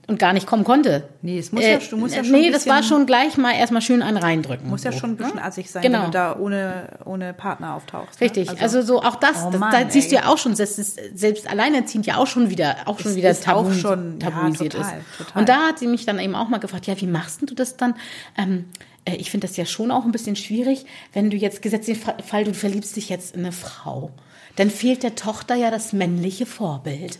[0.06, 1.08] und gar nicht kommen konnte.
[1.22, 3.80] Nee, es muss ja- du musst ja schon Nee, das war schon gleich mal erstmal
[3.82, 4.68] schön einen reindrücken.
[4.68, 5.44] muss ja so, schon ein bisschen ne?
[5.44, 5.98] assig sein, Genau.
[6.00, 8.20] wenn du da ohne, ohne Partner auftauchst.
[8.20, 8.24] ne?
[8.26, 10.76] Richtig, also, so auch das, Oh das Mann, da siehst du ja auch schon, es
[11.14, 14.30] selbst alleinerziehend ja auch schon wieder, auch schon Es wieder ist tabu, auch schon- ja,
[14.30, 15.18] tabuisiert total, ist.
[15.18, 15.40] total.
[15.40, 17.54] Und da hat sie mich dann eben auch mal gefragt, ja, wie machst denn du
[17.54, 17.94] das dann?
[18.36, 18.66] Ähm,
[19.06, 21.96] äh, ich finde das ja schon auch ein bisschen schwierig, wenn du jetzt gesetzt den
[21.96, 24.10] Fa- Fall, du verliebst dich jetzt in eine Frau,
[24.56, 27.18] dann fehlt der Tochter ja das männliche Vorbild.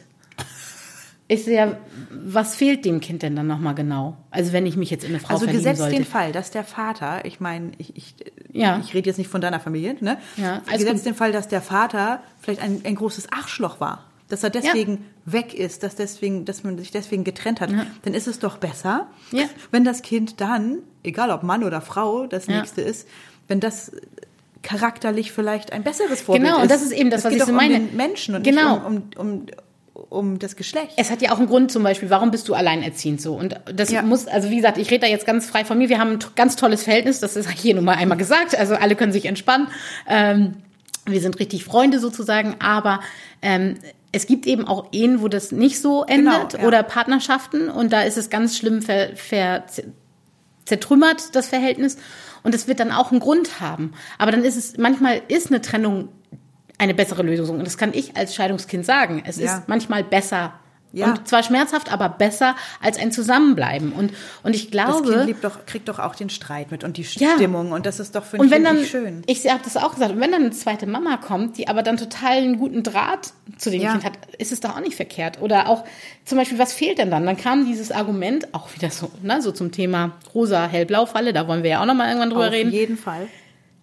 [1.26, 1.76] Ich sehe ja,
[2.10, 4.16] was fehlt dem Kind denn dann nochmal genau?
[4.30, 5.96] Also wenn ich mich jetzt in eine Frau Also verlieben gesetzt sollte.
[5.96, 8.14] den Fall, dass der Vater, ich meine, ich, ich,
[8.52, 8.78] Ja.
[8.78, 10.18] ich rede jetzt nicht von deiner Familie, ne?
[10.37, 14.44] Ja, alles gesetzt den Fall, dass der Vater vielleicht ein, ein großes Arschloch war, dass
[14.44, 17.70] er deswegen weg ist, dass deswegen, dass man sich deswegen getrennt hat,
[18.02, 19.44] dann ist es doch besser, Ja.
[19.70, 22.58] wenn das Kind dann, egal ob Mann oder Frau, das Ja.
[22.58, 23.08] nächste ist,
[23.48, 23.92] wenn das
[24.62, 26.62] charakterlich vielleicht ein besseres Vorbild Genau, ist.
[26.64, 27.74] und das ist eben das, es was ich so um meine.
[27.80, 28.76] den Menschen und Genau.
[28.76, 29.46] nicht um, um, um,
[30.14, 30.92] um das Geschlecht.
[30.96, 33.35] Es hat ja auch einen Grund zum Beispiel, warum bist du alleinerziehend so?
[33.35, 34.03] Und das Ja.
[34.03, 35.88] muss, also wie gesagt, ich rede da jetzt ganz frei von mir.
[35.88, 38.57] Wir haben ein ganz tolles Verhältnis, das ist hier nun mal einmal gesagt.
[38.57, 39.68] Also alle können sich entspannen.
[40.09, 40.55] Ähm,
[41.07, 43.00] wir sind richtig Freunde sozusagen, aber
[43.42, 43.74] ähm,
[44.12, 46.66] es gibt eben auch Ehen, wo das nicht so endet Genau, ja.
[46.68, 49.64] oder Partnerschaften und da ist es ganz schlimm ver, ver,
[50.64, 51.96] zertrümmert, das Verhältnis.
[52.42, 53.92] Und es wird dann auch einen Grund haben.
[54.18, 56.09] Aber dann ist es, manchmal ist eine Trennung
[56.78, 57.58] eine bessere Lösung.
[57.58, 59.22] Und das kann ich als Scheidungskind sagen.
[59.26, 59.44] Es Ja.
[59.58, 60.54] ist manchmal besser.
[60.96, 61.06] Ja.
[61.06, 63.92] Und zwar schmerzhaft, aber besser als ein Zusammenbleiben.
[63.92, 64.12] Und,
[64.44, 65.10] und ich Das glaube.
[65.10, 67.34] Kind liebt doch, kriegt doch auch den Streit mit und die Ja.
[67.34, 69.22] Stimmung und das ist doch für ein Und wenn Kind dann, schön.
[69.26, 71.96] ich habe das auch gesagt, und wenn dann eine zweite Mama kommt, die aber dann
[71.96, 73.90] total einen guten Draht zu dem Ja.
[73.90, 75.42] Kind hat, ist es doch auch nicht verkehrt.
[75.42, 75.82] Oder auch
[76.24, 77.26] zum Beispiel, was fehlt denn dann?
[77.26, 81.70] Dann kam dieses Argument, auch wieder so, ne, so zum Thema rosa-hell-blau-Falle, da wollen wir
[81.70, 82.70] ja auch nochmal irgendwann drüber Auf reden.
[82.70, 83.26] jeden Fall.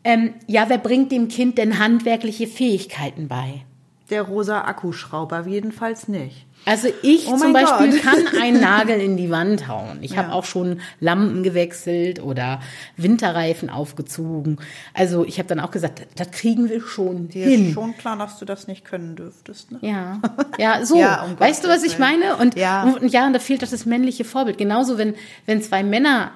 [0.04, 3.62] Ähm, ja, wer bringt dem Kind denn handwerkliche Fähigkeiten bei?
[4.10, 6.46] Der rosa Akkuschrauber jedenfalls nicht.
[6.66, 8.02] Also ich Oh zum Beispiel Gott.
[8.04, 10.00] kann einen Nagel in die Wand hauen.
[10.02, 10.34] Ich habe Ja.
[10.36, 12.60] auch schon Lampen gewechselt oder
[12.98, 14.60] Winterreifen aufgezogen.
[14.94, 17.68] Also ich habe dann auch gesagt, das kriegen wir schon Dir hin.
[17.70, 19.72] ist schon klar, dass du das nicht können dürftest.
[19.72, 19.80] Ne?
[19.82, 20.20] Ja,
[20.60, 21.00] ja, so.
[21.00, 22.36] Ja, um weißt du, was ich meine?
[22.36, 22.84] Und Ja.
[22.84, 24.58] und, ja, und da fehlt doch das männliche Vorbild.
[24.60, 25.16] Genauso, wenn,
[25.48, 26.32] wenn zwei Männer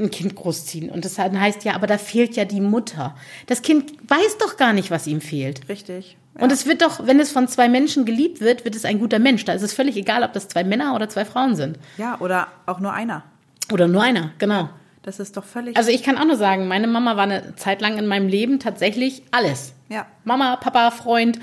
[0.00, 3.14] ein Kind großziehen und das heißt, ja, aber da fehlt ja die Mutter.
[3.46, 5.68] Das Kind weiß doch gar nicht, was ihm fehlt.
[5.68, 6.16] Richtig.
[6.34, 9.18] Und es wird doch, wenn es von zwei Menschen geliebt wird, wird es ein guter
[9.18, 9.44] Mensch.
[9.44, 11.78] Da ist es völlig egal, ob das zwei Männer oder zwei Frauen sind.
[11.98, 13.24] Ja, oder auch nur einer.
[13.72, 14.68] Oder nur einer, genau.
[15.02, 15.76] Das ist doch völlig.
[15.76, 18.58] Also ich kann auch nur sagen, meine Mama war eine Zeit lang in meinem Leben
[18.60, 19.74] tatsächlich alles.
[19.90, 20.06] Ja.
[20.22, 21.40] Mama, Papa, Freund,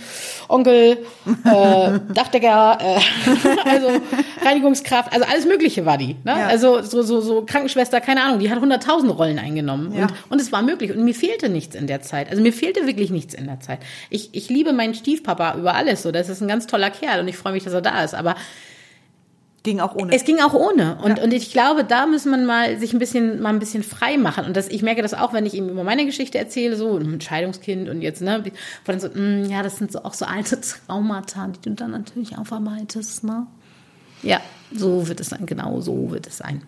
[0.48, 1.00] Onkel,
[1.44, 3.00] äh, Dachdecker, äh,
[3.70, 4.02] also
[4.42, 6.16] Reinigungskraft, also alles Mögliche war die.
[6.24, 6.32] Ne?
[6.32, 6.48] Ja.
[6.48, 9.94] Also so, so, so Krankenschwester, keine Ahnung, die hat hunderttausend Rollen eingenommen.
[9.94, 10.04] Ja.
[10.04, 10.92] Und, und es war möglich.
[10.92, 12.30] Und mir fehlte nichts in der Zeit.
[12.30, 13.80] Also mir fehlte wirklich nichts in der Zeit.
[14.10, 16.04] Ich, ich liebe meinen Stiefpapa über alles.
[16.04, 18.16] So, das ist ein ganz toller Kerl und ich freue mich, dass er da ist.
[18.16, 18.36] Aber
[19.64, 20.16] ging auch ohne.
[20.16, 20.98] es ging auch ohne.
[21.04, 24.18] Und, und ich glaube, da muss man mal sich ein bisschen, mal ein bisschen frei
[24.18, 24.46] machen.
[24.46, 27.20] Und das, ich merke das auch, wenn ich ihm über meine Geschichte erzähle, so ein
[27.20, 28.44] Scheidungskind und jetzt, ne,
[28.86, 32.38] dann so, mm, ja, das sind so auch so alte Traumata, die du dann natürlich
[32.38, 33.48] aufarbeitest, ne?
[34.24, 34.42] Ja,
[34.74, 36.64] so wird es sein, genau so wird es sein.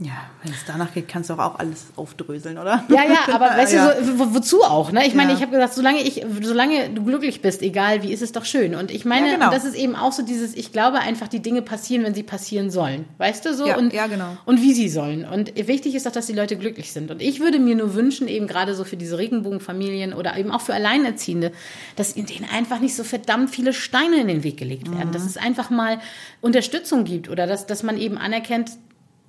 [0.00, 0.12] Ja,
[0.44, 2.84] wenn es danach geht, kannst du auch, auch alles aufdröseln, oder?
[2.88, 3.92] Ja, ja, aber weißt Ja.
[3.94, 5.04] du, so, wo, wozu auch, ne?
[5.06, 5.36] Ich meine, Ja.
[5.36, 8.76] ich habe gesagt, solange ich, solange du glücklich bist, egal wie, ist es doch schön.
[8.76, 9.50] Und ich meine, Ja, genau.
[9.50, 12.70] das ist eben auch so dieses, ich glaube einfach, die Dinge passieren, wenn sie passieren
[12.70, 13.06] sollen.
[13.18, 13.66] Weißt du so?
[13.66, 14.36] Ja, und, ja, genau.
[14.44, 15.24] Und wie sie sollen.
[15.24, 17.10] Und wichtig ist doch, dass die Leute glücklich sind.
[17.10, 20.60] Und ich würde mir nur wünschen, eben gerade so für diese Regenbogenfamilien oder eben auch
[20.60, 21.50] für Alleinerziehende,
[21.96, 25.08] dass denen einfach nicht so verdammt viele Steine in den Weg gelegt werden.
[25.08, 25.12] Mhm.
[25.12, 25.98] Dass es einfach mal
[26.40, 28.70] Unterstützung gibt oder dass, dass man eben anerkennt,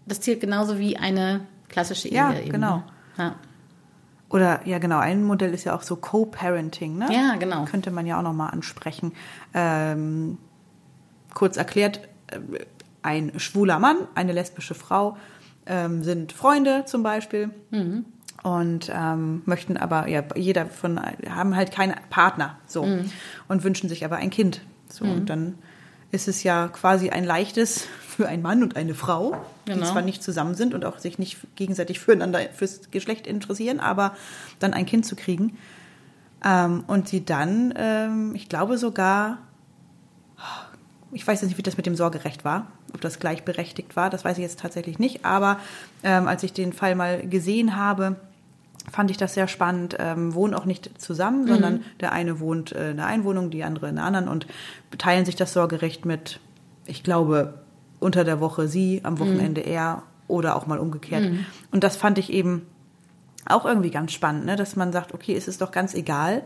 [0.10, 2.16] das zählt genauso wie eine klassische Ehe.
[2.16, 2.52] Ja, eben.
[2.52, 2.84] genau.
[3.18, 3.36] Ja.
[4.30, 7.08] Oder ja, genau, ein Modell ist ja auch so Co-Parenting, ne?
[7.12, 7.66] Ja, genau.
[7.66, 9.14] Könnte man ja auch nochmal ansprechen.
[9.54, 10.38] Ähm,
[11.34, 12.40] kurz erklärt, äh,
[13.02, 15.18] ein schwuler Mann, eine lesbische Frau
[15.66, 17.50] ähm, sind Freunde zum Beispiel.
[17.72, 18.06] Mhm.
[18.44, 22.86] Und ähm, möchten aber, ja, jeder von, haben halt keinen Partner, so.
[22.86, 23.12] Mhm.
[23.48, 24.62] Und wünschen sich aber ein Kind.
[24.88, 25.56] So, und dann
[26.12, 29.36] ist es ja quasi ein leichtes für einen Mann und eine Frau,
[29.68, 29.86] die Genau.
[29.86, 34.16] zwar nicht zusammen sind und auch sich nicht gegenseitig füreinander fürs Geschlecht interessieren, aber
[34.60, 35.58] dann ein Kind zu kriegen.
[36.44, 39.38] Ähm, und sie dann, ähm, ich glaube sogar,
[41.12, 44.24] ich weiß jetzt nicht, wie das mit dem Sorgerecht war, ob das gleichberechtigt war, das
[44.26, 45.60] weiß ich jetzt tatsächlich nicht, aber
[46.04, 48.16] ähm, als ich den Fall mal gesehen habe,
[48.92, 52.92] fand ich das sehr spannend, ähm, wohnen auch nicht zusammen, sondern der eine wohnt äh,
[52.92, 54.48] in der einen Wohnung, die andere in der anderen und
[54.98, 56.40] teilen sich das Sorgerecht mit,
[56.86, 57.62] ich glaube,
[58.00, 61.24] unter der Woche sie, am Wochenende er oder auch mal umgekehrt.
[61.72, 62.66] Und das fand ich eben
[63.46, 64.56] auch irgendwie ganz spannend, ne?
[64.56, 66.44] dass man sagt, okay, es ist doch ganz egal,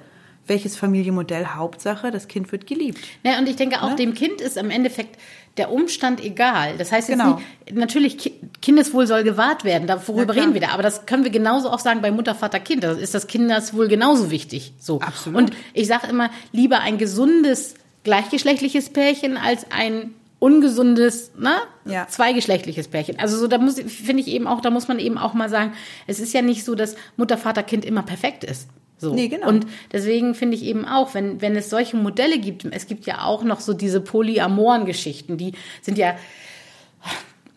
[0.48, 3.00] welches Familienmodell, Hauptsache, das Kind wird geliebt.
[3.24, 3.96] Ja, und ich denke auch, Ne?
[3.96, 5.18] dem Kind ist im Endeffekt
[5.58, 6.76] der Umstand egal.
[6.78, 7.40] Das heißt jetzt Genau.
[7.66, 10.70] nicht, natürlich, Ki- Kindeswohl soll gewahrt werden, da- worüber reden wir da.
[10.70, 12.84] Aber das können wir genauso auch sagen bei Mutter, Vater, Kind.
[12.84, 14.74] Da ist das Kindeswohl genauso wichtig.
[14.80, 15.00] So.
[15.00, 15.38] Absolut.
[15.40, 21.56] Und ich sage immer, lieber ein gesundes, gleichgeschlechtliches Pärchen als ein ungesundes, ne?
[21.86, 22.08] Ja.
[22.08, 23.18] Zweigeschlechtliches Pärchen.
[23.20, 25.74] Also so, da muss, finde ich eben auch, da muss man eben auch mal sagen,
[26.08, 28.68] es ist ja nicht so, dass Mutter, Vater, Kind immer perfekt ist.
[29.04, 29.14] So.
[29.14, 29.48] Nee, genau.
[29.48, 33.24] Und deswegen finde ich eben auch, wenn, wenn es solche Modelle gibt, es gibt ja
[33.26, 36.16] auch noch so diese polyamoren Geschichten, die sind ja,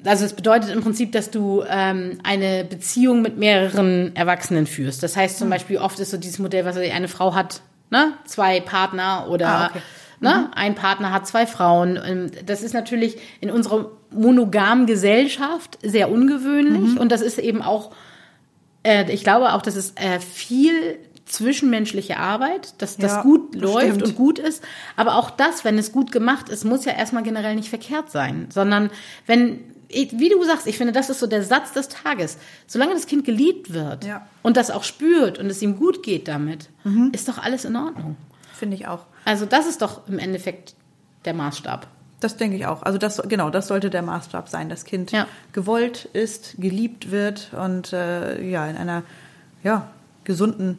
[0.05, 5.03] also es bedeutet im Prinzip, dass du ähm, eine Beziehung mit mehreren Erwachsenen führst.
[5.03, 5.39] Das heißt Hm.
[5.39, 9.49] zum Beispiel, oft ist so dieses Modell, was eine Frau hat, ne, zwei Partner oder
[9.49, 9.81] Ah, okay.
[10.21, 11.99] ne, ein Partner hat zwei Frauen.
[12.05, 16.99] Ähm, Das ist natürlich in unserer monogamen Gesellschaft sehr ungewöhnlich Mhm.
[16.99, 17.91] und das ist eben auch
[18.85, 23.73] äh, ich glaube auch, dass es äh, viel zwischenmenschliche Arbeit, dass das Ja, gut bestimmt.
[23.75, 24.63] läuft und gut ist.
[24.97, 28.47] Aber auch das, wenn es gut gemacht ist, muss ja erstmal generell nicht verkehrt sein,
[28.53, 28.91] sondern
[29.27, 32.39] wenn, wie du sagst, ich finde, das ist so der Satz des Tages.
[32.67, 34.27] Solange das Kind geliebt wird Ja.
[34.43, 36.71] und das auch spürt und es ihm gut geht damit,
[37.13, 38.17] ist doch alles in Ordnung.
[38.55, 39.05] Finde ich auch.
[39.25, 40.75] Also das ist doch im Endeffekt
[41.25, 41.89] der Maßstab.
[42.21, 42.83] Das denke ich auch.
[42.83, 44.71] Also das genau, das sollte der Maßstab sein.
[44.71, 45.27] Das Kind Ja.
[45.53, 49.03] gewollt ist, geliebt wird und äh, ja in einer
[49.63, 49.91] ja
[50.25, 50.79] gesunden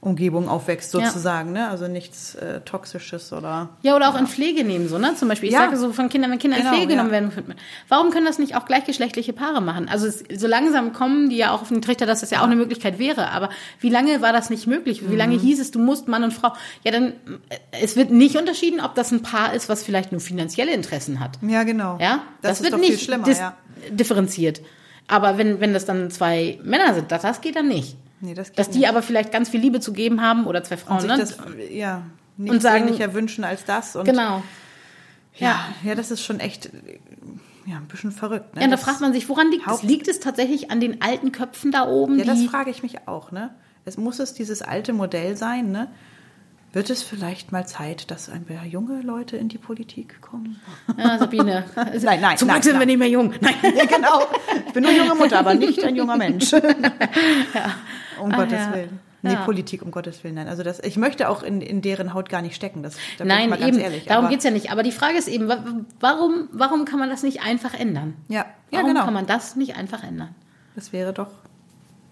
[0.00, 1.06] Umgebung aufwächst Ja.
[1.06, 1.52] sozusagen.
[1.52, 1.68] Ne?
[1.68, 5.14] Also nichts äh, Toxisches oder Ja, oder auch in Pflege nehmen, so, ne?
[5.16, 5.62] Zum Beispiel, ich Ja.
[5.64, 7.02] sage so von Kindern, wenn Kinder Genau, in Pflege ja.
[7.02, 7.54] genommen werden.
[7.88, 9.88] Warum können das nicht auch gleichgeschlechtliche Paare machen?
[9.88, 12.44] Also es, so langsam kommen die ja auch auf den Trichter, dass das ja auch
[12.44, 13.30] eine Möglichkeit wäre.
[13.32, 15.10] Aber wie lange war das nicht möglich?
[15.10, 15.40] Wie lange Mhm.
[15.40, 16.52] hieß es, du musst Mann und Frau?
[16.84, 17.14] Ja, dann,
[17.48, 21.18] äh, es wird nicht unterschieden, ob das ein Paar ist, was vielleicht nur finanzielle Interessen
[21.18, 21.38] hat.
[21.42, 21.98] ja genau.
[22.00, 23.24] Ja, das, ist wird doch nicht viel schlimmer.
[23.24, 23.56] dis- Ja.
[23.90, 24.60] differenziert.
[25.08, 27.96] Aber wenn, wenn das dann zwei Männer sind, das, das geht dann nicht.
[28.20, 28.88] Nee, das Dass die nicht.
[28.88, 31.18] aber vielleicht ganz viel Liebe zu geben haben oder zwei und Frauen, sich ne?
[31.18, 31.36] das
[31.70, 32.02] ja
[32.36, 34.42] nicht Und sagen- ähnlicher wünschen als das und genau.
[35.36, 36.70] ja, ja, das ist schon echt
[37.66, 38.54] ja ein bisschen verrückt.
[38.54, 38.62] Ne?
[38.62, 39.82] Ja, und da fragt man sich, woran liegt es?
[39.82, 42.18] Liegt es tatsächlich an den alten Köpfen da oben?
[42.18, 43.54] Ja, das frage ich mich auch, ne?
[43.84, 45.88] Es muss es dieses alte Modell sein, ne?
[46.72, 50.60] Wird es vielleicht mal Zeit, dass ein paar junge Leute in die Politik kommen?
[50.98, 51.64] ja, Sabine.
[52.02, 53.32] Nein, nein, Zum Glück sind wir nicht mehr jung.
[53.40, 53.54] Nein.
[53.62, 54.20] Ja, genau.
[54.66, 56.52] Ich bin nur junge Mutter, aber nicht ein junger Mensch.
[56.52, 58.74] Um Ah, Gottes ja.
[58.74, 59.00] Willen.
[59.22, 59.44] Nee, Ja.
[59.44, 60.36] Politik, um Gottes Willen.
[60.36, 60.46] Nein.
[60.48, 62.82] Also das, ich möchte auch in, in deren Haut gar nicht stecken.
[62.82, 63.78] Das, da Nein, eben.
[63.78, 64.04] ehrlich.
[64.04, 64.70] Darum aber- geht's ja nicht.
[64.70, 65.64] Aber die Frage ist eben, wa-
[66.00, 68.14] warum, warum kann man das nicht einfach ändern?
[68.28, 69.04] Ja, ja Warum genau.
[69.04, 70.34] kann man das nicht einfach ändern?
[70.76, 71.30] Das wäre doch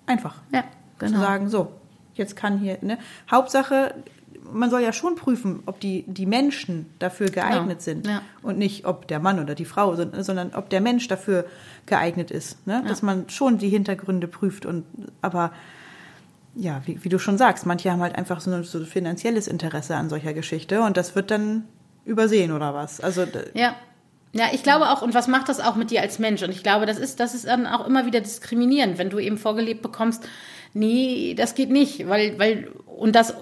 [0.06, 0.34] einfach.
[0.52, 0.62] Ja,
[0.98, 1.20] Zu genau.
[1.20, 1.72] sagen, so,
[2.14, 2.98] jetzt kann hier, ne?
[3.30, 3.94] Hauptsache,
[4.52, 7.80] man soll ja schon prüfen, ob die, die Menschen dafür geeignet Genau.
[7.80, 8.06] sind.
[8.06, 8.22] Ja.
[8.42, 11.44] Und nicht, ob der Mann oder die Frau, sind, sondern ob der Mensch dafür
[11.86, 12.66] geeignet ist.
[12.66, 12.82] Ne?
[12.86, 14.66] Dass man schon die Hintergründe prüft.
[14.66, 14.84] Und
[15.22, 15.52] aber
[16.54, 19.96] ja, wie, wie du schon sagst, manche haben halt einfach so ein so finanzielles Interesse
[19.96, 21.64] an solcher Geschichte und das wird dann
[22.04, 23.00] übersehen oder was.
[23.00, 23.74] Also Ja.
[24.32, 26.42] Ja, ich glaube auch, und was macht das auch mit dir als Mensch?
[26.42, 29.38] Und ich glaube, das ist, das ist dann auch immer wieder diskriminierend, wenn du eben
[29.38, 30.28] vorgelebt bekommst,
[30.74, 33.34] nee, das geht nicht, weil, weil, und das,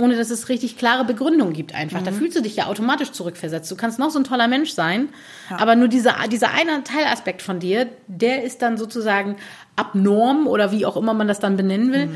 [0.00, 2.00] ohne dass es richtig klare Begründungen gibt einfach.
[2.00, 2.04] Mhm.
[2.04, 3.70] Da fühlst du dich ja automatisch zurückversetzt.
[3.70, 5.10] Du kannst noch so ein toller Mensch sein,
[5.50, 9.36] aber nur dieser, dieser eine Teilaspekt von dir, der ist dann sozusagen
[9.76, 12.10] abnorm oder wie auch immer man das dann benennen will,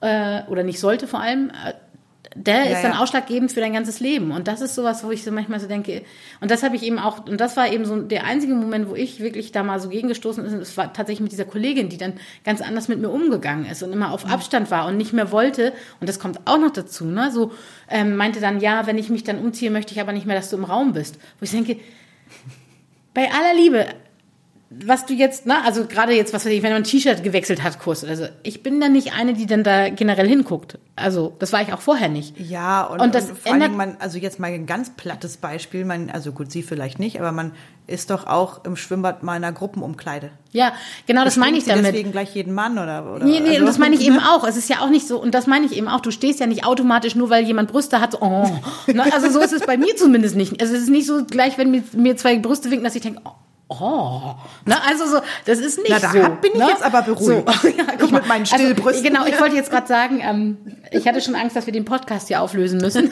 [0.00, 1.72] äh, oder nicht sollte vor allem, äh,
[2.34, 2.98] der Ja, ist dann ja.
[2.98, 4.30] ausschlaggebend für dein ganzes Leben.
[4.32, 6.02] Und das ist sowas, wo ich so manchmal so denke,
[6.40, 8.94] und das habe ich eben auch, und das war eben so der einzige Moment, wo
[8.94, 11.96] ich wirklich da mal so gegengestoßen ist, und es war tatsächlich mit dieser Kollegin, die
[11.96, 15.30] dann ganz anders mit mir umgegangen ist und immer auf Abstand war und nicht mehr
[15.30, 17.52] wollte, und das kommt auch noch dazu, ne, so,
[17.88, 20.50] ähm, meinte dann, ja, wenn ich mich dann umziehe, möchte ich aber nicht mehr, dass
[20.50, 21.18] du im Raum bist.
[21.38, 21.76] Wo ich denke,
[23.12, 23.86] bei aller Liebe,
[24.84, 27.62] was du jetzt, ne, also gerade jetzt, was weiß ich, wenn man ein T-Shirt gewechselt
[27.62, 30.78] hat, Kurs oder so, ich bin da nicht eine, die dann da generell hinguckt.
[30.96, 32.38] Also, das war ich auch vorher nicht.
[32.38, 35.36] Ja, und, Und das und vor ändert- Dingen, man, also jetzt mal ein ganz plattes
[35.36, 37.52] Beispiel, man, also gut, sie vielleicht nicht, aber man
[37.86, 40.30] ist doch auch im Schwimmbad mal in einer Gruppenumkleide.
[40.52, 40.72] Ja,
[41.06, 41.84] genau, das meine ich damit.
[41.86, 44.44] deswegen gleich jeden Mann oder, oder Nee, nee, also, und das meine ich eben auch.
[44.46, 46.46] Es ist ja auch nicht so, und das meine ich eben auch, du stehst ja
[46.46, 48.48] nicht automatisch nur, weil jemand Brüste hat, so, oh.
[48.92, 50.60] Ne, also so ist es bei mir zumindest nicht.
[50.62, 53.20] Also es ist nicht so gleich, wenn mir, mir zwei Brüste winken, dass ich denke,
[53.24, 53.30] oh.
[53.80, 54.34] Oh,
[54.66, 56.22] ne, also so, das ist nicht Na, da so.
[56.22, 56.68] hab- bin ich ne?
[56.68, 57.48] jetzt aber beruhigt.
[57.62, 58.20] So, ja, guck Ich mal.
[58.20, 58.86] mit meinen Stillbrüsten.
[58.86, 60.56] Also, genau, ich wollte jetzt gerade sagen, ähm,
[60.90, 63.10] ich hatte schon Angst, dass wir den Podcast hier auflösen müssen.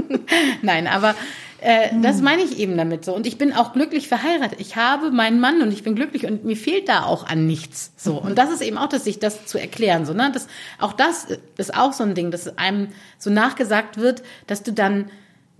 [0.62, 1.14] Nein, aber
[1.60, 3.14] äh, das meine ich eben damit so.
[3.14, 4.60] Und ich bin auch glücklich verheiratet.
[4.60, 7.92] Ich habe meinen Mann und ich bin glücklich und mir fehlt da auch an nichts.
[7.96, 8.14] So.
[8.16, 10.06] Und das ist eben auch, dass sich das zu erklären.
[10.06, 10.30] So, ne?
[10.32, 10.46] das,
[10.78, 15.10] auch das ist auch so ein Ding, dass einem so nachgesagt wird, dass du dann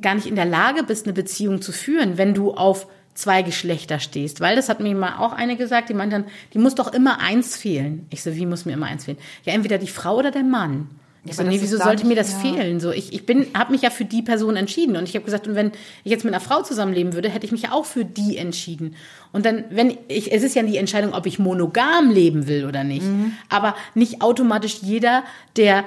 [0.01, 2.87] gar nicht in der Lage bist, eine Beziehung zu führen, wenn du auf
[3.21, 4.41] zwei Geschlechter stehst.
[4.41, 7.21] Weil das hat mir mal auch eine gesagt, die meint dann, die muss doch immer
[7.21, 8.07] eins fehlen.
[8.11, 9.19] Ich so, wie muss mir immer eins fehlen?
[9.45, 10.89] Ja, entweder die Frau oder der Mann.
[11.25, 12.39] Ich so, nee, wieso sollte mir das ja.
[12.39, 12.81] fehlen?
[12.81, 15.47] So, ich, ich bin, habe mich ja für die Person entschieden und ich habe gesagt,
[15.47, 18.07] und wenn ich jetzt mit einer Frau zusammenleben würde, hätte ich mich ja auch für
[18.07, 18.97] die entschieden.
[19.31, 22.85] Und dann, wenn ich, es ist ja die Entscheidung, ob ich monogam leben will oder
[22.85, 23.05] nicht.
[23.05, 23.33] Mhm.
[23.51, 25.23] Aber nicht automatisch jeder,
[25.57, 25.85] der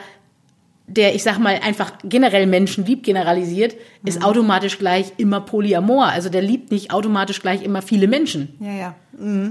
[0.88, 4.26] der, ich sag mal, einfach generell Menschen liebt, generalisiert, ist Mhm.
[4.26, 6.06] automatisch gleich immer Polyamor.
[6.08, 8.56] Also der liebt nicht automatisch gleich immer viele Menschen.
[8.60, 8.96] Ja, ja.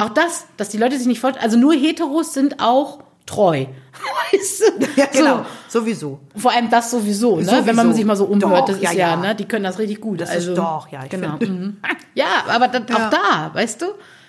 [0.04, 3.64] Auch das, dass die Leute sich nicht vorstellen, also nur Heteros sind auch treu.
[4.32, 4.86] Weißt du?
[4.96, 5.46] Ja, genau.
[5.68, 5.80] So.
[5.80, 6.20] Sowieso.
[6.36, 7.44] Vor allem das sowieso, ne?
[7.44, 7.66] Sowieso.
[7.66, 9.34] wenn man sich mal so umhört, Doch, das ist ja, ja, ne?
[9.34, 10.20] die können das richtig gut.
[10.20, 11.36] Das ist also, doch, ja, ich genau.
[11.38, 11.78] mhm.
[12.14, 13.06] Ja, aber dann, Ja.
[13.06, 13.86] auch da, weißt du,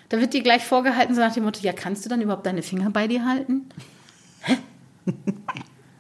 [0.10, 2.62] da wird dir gleich vorgehalten, so nach dem Motto, ja, kannst du dann überhaupt deine
[2.62, 3.68] Finger bei dir halten?
[4.42, 4.58] Hä?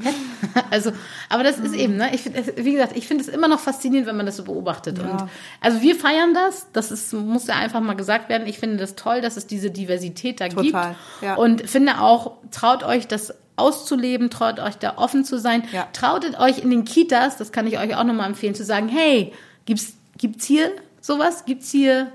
[0.70, 0.92] Also,
[1.30, 2.14] aber das ist eben, ne?
[2.14, 4.98] Ich find, wie gesagt, ich finde es immer noch faszinierend, wenn man das so beobachtet.
[5.00, 5.04] Ja.
[5.04, 5.30] Und
[5.62, 6.68] also wir feiern das.
[6.74, 8.48] Das ist, muss ja einfach mal gesagt werden.
[8.48, 11.24] Ich finde das toll, dass es diese Diversität da Total, gibt.
[11.24, 11.36] ja.
[11.36, 15.64] Und finde auch, traut euch das auszuleben, traut euch da offen zu sein.
[15.72, 15.88] Ja.
[15.94, 19.32] Trautet euch in den Kitas, das kann ich euch auch nochmal empfehlen, zu sagen, hey,
[19.66, 21.46] gibt's, gibt's hier sowas?
[21.46, 22.12] Gibt's hier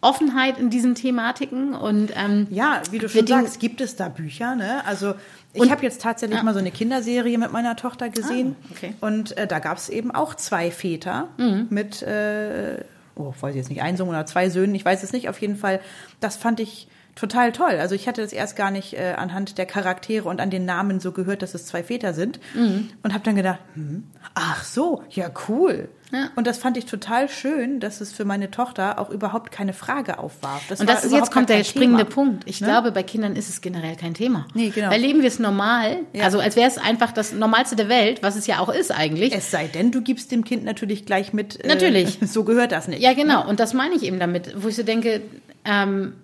[0.00, 1.74] Offenheit in diesen Thematiken?
[1.74, 4.84] Und ähm, Ja, wie du schon sagst, gibt es da Bücher, ne?
[4.86, 5.14] Also
[5.54, 6.44] ich habe jetzt tatsächlich Ja.
[6.44, 8.54] mal so eine Kinderserie mit meiner Tochter gesehen.
[8.62, 8.94] Ah, okay.
[9.00, 11.66] Und äh, da gab es eben auch zwei Väter Mhm.
[11.70, 12.84] mit äh,
[13.16, 15.40] oh, weiß ich jetzt nicht, ein Sohn oder zwei Söhnen, ich weiß es nicht, auf
[15.40, 15.80] jeden Fall,
[16.20, 17.78] das fand ich total toll.
[17.80, 21.00] Also ich hatte das erst gar nicht äh, anhand der Charaktere und an den Namen
[21.00, 22.90] so gehört, dass es zwei Väter sind mhm.
[23.02, 24.04] und habe dann gedacht, hm,
[24.34, 25.88] ach so, ja cool.
[26.12, 26.30] Ja.
[26.36, 30.18] Und das fand ich total schön, dass es für meine Tochter auch überhaupt keine Frage
[30.18, 30.62] aufwarf.
[30.68, 32.14] Das und das ist jetzt kommt der springende Thema.
[32.14, 32.44] Punkt.
[32.46, 32.68] Ich ne?
[32.68, 34.46] glaube, bei Kindern ist es generell kein Thema.
[34.54, 34.90] Nee, genau.
[34.90, 36.24] Weil leben wir es normal, ja.
[36.24, 39.34] also als wäre es einfach das Normalste der Welt, was es ja auch ist eigentlich.
[39.34, 41.62] Es sei denn, du gibst dem Kind natürlich gleich mit.
[41.62, 42.18] Äh, natürlich.
[42.22, 43.02] so gehört das nicht.
[43.02, 43.46] Ja, genau.
[43.46, 45.20] Und das meine ich eben damit, wo ich so denke,
[45.66, 46.14] ähm,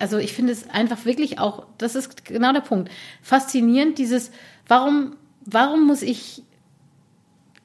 [0.00, 2.90] also ich finde es einfach wirklich auch, das ist genau der Punkt,
[3.22, 4.30] faszinierend, dieses,
[4.66, 6.42] warum, warum muss ich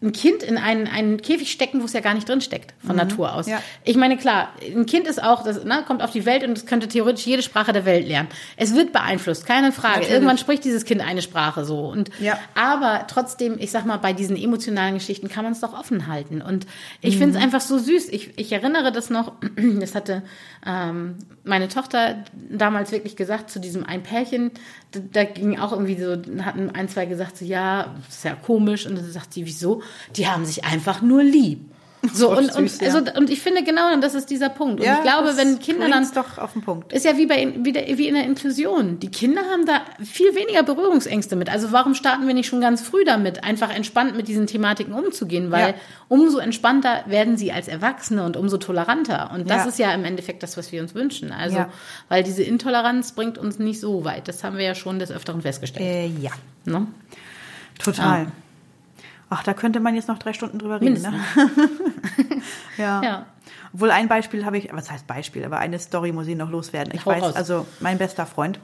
[0.04, 2.96] ein Kind in einen, einen Käfig stecken, wo es ja gar nicht drin steckt, von
[2.96, 3.04] mhm.
[3.04, 3.48] Natur aus.
[3.48, 3.62] Ja.
[3.86, 6.66] Ich meine, klar, ein Kind ist auch, das ne, kommt auf die Welt und es
[6.66, 8.28] könnte theoretisch jede Sprache der Welt lernen.
[8.58, 9.94] Es wird beeinflusst, keine Frage.
[9.94, 10.14] Natürlich.
[10.14, 11.88] Irgendwann spricht dieses Kind eine Sprache so.
[11.88, 12.38] Und, ja.
[12.54, 16.42] Aber trotzdem, ich sag mal, bei diesen emotionalen Geschichten kann man es doch offen halten.
[16.42, 16.68] Und
[17.00, 17.20] ich mhm.
[17.20, 18.10] finde es einfach so süß.
[18.10, 19.32] Ich, ich erinnere das noch,
[19.80, 20.24] das hatte
[20.66, 24.52] ähm, meine Tochter damals wirklich gesagt zu diesem ein Pärchen,
[24.92, 28.86] da, da ging auch irgendwie so, hatten ein, zwei gesagt, so ja, ist ja komisch.
[28.86, 29.82] Und dann sagt sie, wieso?
[30.16, 31.74] Die haben sich einfach nur lieb.
[32.12, 32.94] So, und, süß, und, ja.
[32.94, 34.82] also, und ich finde genau, das ist dieser Punkt.
[34.82, 36.06] Und ja, ich glaube, wenn Kinder dann.
[36.14, 36.92] doch auf den Punkt.
[36.92, 39.00] Ist ja wie bei, wie, der, wie in der Inklusion.
[39.00, 41.50] Die Kinder haben da viel weniger Berührungsängste mit.
[41.50, 45.50] Also warum starten wir nicht schon ganz früh damit, einfach entspannt mit diesen Thematiken umzugehen?
[45.50, 45.74] Weil ja.
[46.10, 49.32] umso entspannter werden sie als Erwachsene und umso toleranter.
[49.34, 51.32] Und das ist ja im Endeffekt das, was wir uns wünschen.
[51.32, 51.66] Also,
[52.10, 54.28] weil diese Intoleranz bringt uns nicht so weit.
[54.28, 55.86] Das haben wir ja schon des Öfteren festgestellt.
[55.86, 56.32] Äh, ja.
[56.66, 56.88] Ne?
[57.80, 58.28] Total.
[59.34, 61.02] Ach, da könnte man jetzt noch drei Stunden drüber reden.
[61.02, 61.12] Ne?
[62.78, 63.02] ja.
[63.02, 63.26] ja.
[63.74, 66.94] Obwohl ein Beispiel habe ich, was heißt Beispiel, aber eine Story muss ich noch loswerden.
[66.94, 67.36] Ich Hau weiß, raus.
[67.36, 68.60] also mein bester Freund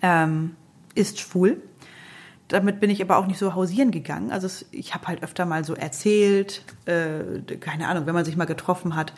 [0.00, 0.56] ähm,
[0.94, 1.62] ist schwul.
[2.48, 4.30] Damit bin ich aber auch nicht so hausieren gegangen.
[4.30, 8.38] Also es, ich habe halt öfter mal so erzählt, äh, keine Ahnung, wenn man sich
[8.38, 9.12] mal getroffen hat,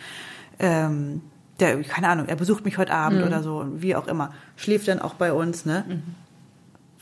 [0.59, 1.22] ähm,
[1.61, 3.26] der, keine Ahnung, er besucht mich heute Abend mhm.
[3.28, 5.85] oder so, wie auch immer, schläft dann auch bei uns, ne?
[5.87, 6.02] Mhm.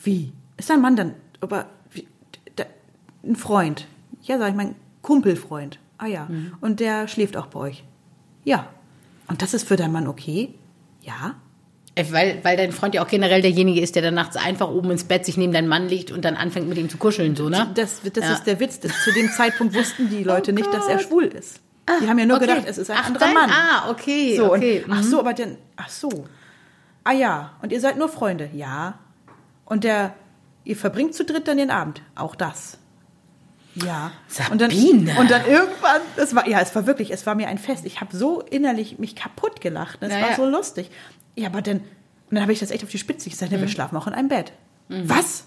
[0.03, 0.33] Wie?
[0.59, 1.65] Ist dein Mann dann, aber
[3.25, 3.87] ein Freund.
[4.23, 5.79] Ja, sag ich, mein Kumpelfreund.
[5.99, 6.27] Ah ja.
[6.29, 6.55] Mhm.
[6.61, 7.85] Und der schläft auch bei euch.
[8.45, 8.69] Ja.
[9.29, 10.55] Und das ist für deinen Mann okay?
[11.03, 11.35] Ja.
[11.95, 14.91] Äh, weil, weil dein Freund ja auch generell derjenige ist, der dann nachts einfach oben
[14.91, 17.49] ins Bett sich neben deinen Mann legt und dann anfängt mit ihm zu kuscheln, so,
[17.49, 17.71] ne?
[17.75, 18.33] Das, das ja.
[18.33, 18.81] ist der Witz.
[18.81, 21.61] Das, zu dem Zeitpunkt wussten die Leute oh nicht, dass er schwul ist.
[22.03, 22.47] Die haben ja nur okay.
[22.47, 23.51] gedacht, es ist ein ach, anderer dein, Mann.
[23.51, 24.37] Ah, okay.
[24.37, 24.85] So, okay.
[24.85, 25.21] Und, ach so, mhm.
[25.21, 26.27] aber dann, ach so.
[27.03, 27.55] Ah ja.
[27.63, 28.49] Und ihr seid nur Freunde?
[28.53, 28.99] Ja.
[29.65, 30.15] Und der,
[30.65, 32.03] ihr verbringt zu dritt dann den Abend?
[32.15, 32.79] Auch das.
[33.75, 34.13] Ja.
[34.29, 34.53] Sabine.
[34.53, 37.59] Und dann, und dann irgendwann, das war, ja, es war wirklich, es war mir ein
[37.59, 37.85] Fest.
[37.87, 39.99] Ich habe so innerlich mich kaputt gelacht.
[40.01, 40.29] Es naja.
[40.29, 40.91] war so lustig.
[41.37, 41.85] Ja, aber dann, und
[42.31, 43.61] dann habe ich das echt auf die Spitze gesagt, mhm.
[43.61, 44.53] wir schlafen auch in einem Bett.
[44.89, 45.09] Mhm.
[45.09, 45.47] Was?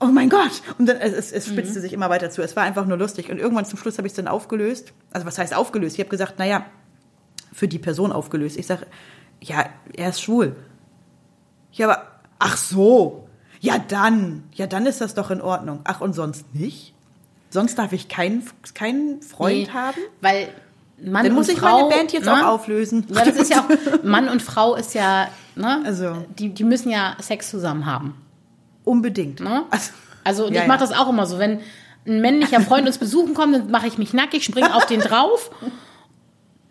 [0.00, 0.62] Oh mein Gott!
[0.78, 1.82] Und dann, es, es spitzte mhm.
[1.82, 2.42] sich immer weiter zu.
[2.42, 3.30] Es war einfach nur lustig.
[3.30, 4.92] Und irgendwann zum Schluss habe ich es dann aufgelöst.
[5.12, 5.94] Also was heißt aufgelöst?
[5.94, 6.66] Ich habe gesagt, naja,
[7.52, 8.56] für die Person aufgelöst.
[8.56, 8.86] Ich sage,
[9.40, 10.56] ja, er ist schwul.
[11.72, 12.06] Ja, aber,
[12.38, 13.28] ach so.
[13.60, 14.44] Ja, dann.
[14.52, 15.80] Ja, dann ist das doch in Ordnung.
[15.84, 16.94] Ach, und sonst nicht?
[17.52, 20.00] Sonst darf ich keinen, keinen Freund nee, haben?
[20.22, 20.48] Weil
[21.04, 22.32] Mann Dann muss und ich Frau, meine Band jetzt ne?
[22.32, 23.04] auch auflösen.
[23.10, 25.82] Ja, das ist ja auch, Mann und Frau ist ja, ne?
[25.84, 26.24] Also.
[26.38, 28.14] Die, die müssen ja Sex zusammen haben.
[28.84, 29.40] Unbedingt.
[29.40, 29.64] Ne?
[29.70, 29.90] Also,
[30.24, 30.86] also und ja, ich mache ja.
[30.86, 31.60] das auch immer so, wenn
[32.06, 35.50] ein männlicher Freund uns besuchen kommt, dann mache ich mich nackig, springe auf den drauf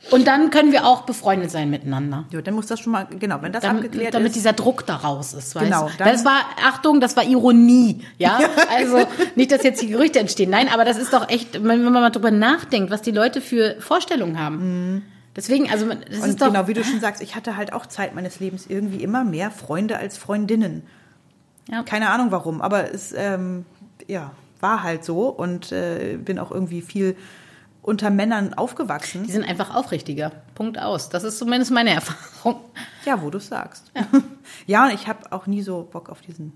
[0.10, 2.26] und dann können wir auch befreundet sein miteinander.
[2.32, 4.36] Ja, dann muss das schon mal, genau, wenn das damit, abgeklärt damit ist.
[4.36, 8.40] dieser Druck da raus ist, weißt genau, dann, Das war, Achtung, das war Ironie, ja?
[8.70, 10.50] Also, nicht, dass jetzt die Gerüchte entstehen.
[10.50, 13.76] Nein, aber das ist doch echt, wenn man mal drüber nachdenkt, was die Leute für
[13.80, 14.94] Vorstellungen haben.
[14.96, 15.02] Mhm.
[15.36, 16.48] Deswegen, also, das Und ist doch.
[16.48, 19.52] Genau, wie du schon sagst, ich hatte halt auch Zeit meines Lebens irgendwie immer mehr
[19.52, 20.84] Freunde als Freundinnen.
[21.70, 21.84] Ja.
[21.84, 23.66] Keine Ahnung warum, aber es, ähm,
[24.08, 27.16] ja, war halt so und äh, bin auch irgendwie viel
[27.82, 29.24] unter Männern aufgewachsen.
[29.24, 30.32] Die sind einfach aufrichtiger.
[30.56, 31.10] Punkt aus.
[31.10, 32.62] Das ist zumindest meine Erfahrung.
[33.06, 33.92] Ja, wo du sagst.
[33.96, 34.08] Ja,
[34.68, 36.54] ja und ich habe auch nie so Bock auf diesen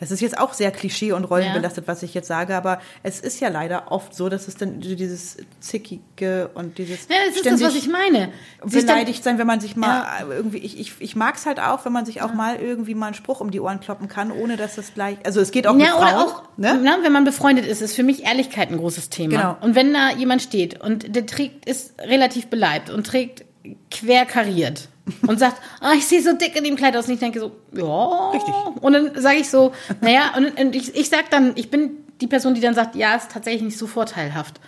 [0.00, 1.88] das ist jetzt auch sehr Klischee und rollenbelastet, ja.
[1.88, 5.36] was ich jetzt sage, aber es ist ja leider oft so, dass es dann dieses
[5.60, 8.32] zickige und dieses ja, das ist das, was ich meine.
[8.64, 10.26] beleidigt sein, wenn man sich mal ja.
[10.28, 12.34] irgendwie, ich, ich, ich mag es halt auch, wenn man sich auch ja.
[12.34, 15.40] mal irgendwie mal einen Spruch um die Ohren kloppen kann, ohne dass es gleich, also
[15.40, 16.02] es geht auch ja, mit Frauen.
[16.02, 16.80] Oder auch, ne?
[16.82, 19.36] na, wenn man befreundet ist, ist für mich Ehrlichkeit ein großes Thema.
[19.36, 19.56] Genau.
[19.60, 23.44] Und wenn da jemand steht und der trägt, ist relativ beleibt und trägt
[23.90, 24.88] quer kariert
[25.26, 27.06] und sagt, ah, ich sehe so dick in dem Kleid aus.
[27.06, 28.30] Und ich denke so, ja.
[28.30, 28.54] Richtig.
[28.80, 31.90] Und dann sage ich so, naja, und, und ich, ich sag dann, ich bin
[32.20, 34.60] die Person, die dann sagt, ja, ist tatsächlich nicht so vorteilhaft.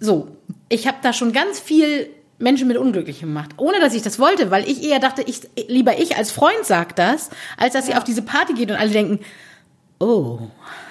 [0.00, 0.28] So,
[0.68, 4.50] ich habe da schon ganz viel Menschen mit unglücklich gemacht, ohne dass ich das wollte,
[4.50, 7.92] weil ich eher dachte, ich lieber ich als Freund sagt das, als dass ja.
[7.92, 9.20] sie auf diese Party geht und alle denken,
[9.98, 10.40] oh,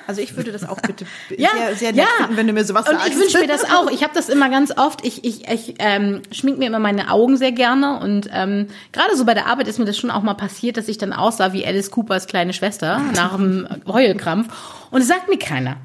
[0.07, 1.05] Also ich würde das auch bitte
[1.37, 2.05] Ja, sehr, sehr ja.
[2.17, 3.09] finden, wenn du mir sowas und sagst.
[3.09, 3.89] ich wünsche mir das auch.
[3.91, 5.05] Ich habe das immer ganz oft.
[5.05, 9.25] Ich, ich, ich ähm, schmink mir immer meine Augen sehr gerne und ähm, gerade so
[9.25, 11.65] bei der Arbeit ist mir das schon auch mal passiert, dass ich dann aussah wie
[11.65, 14.47] Alice Coopers kleine Schwester nach einem Heulkrampf
[14.91, 15.77] und es sagt mir keiner.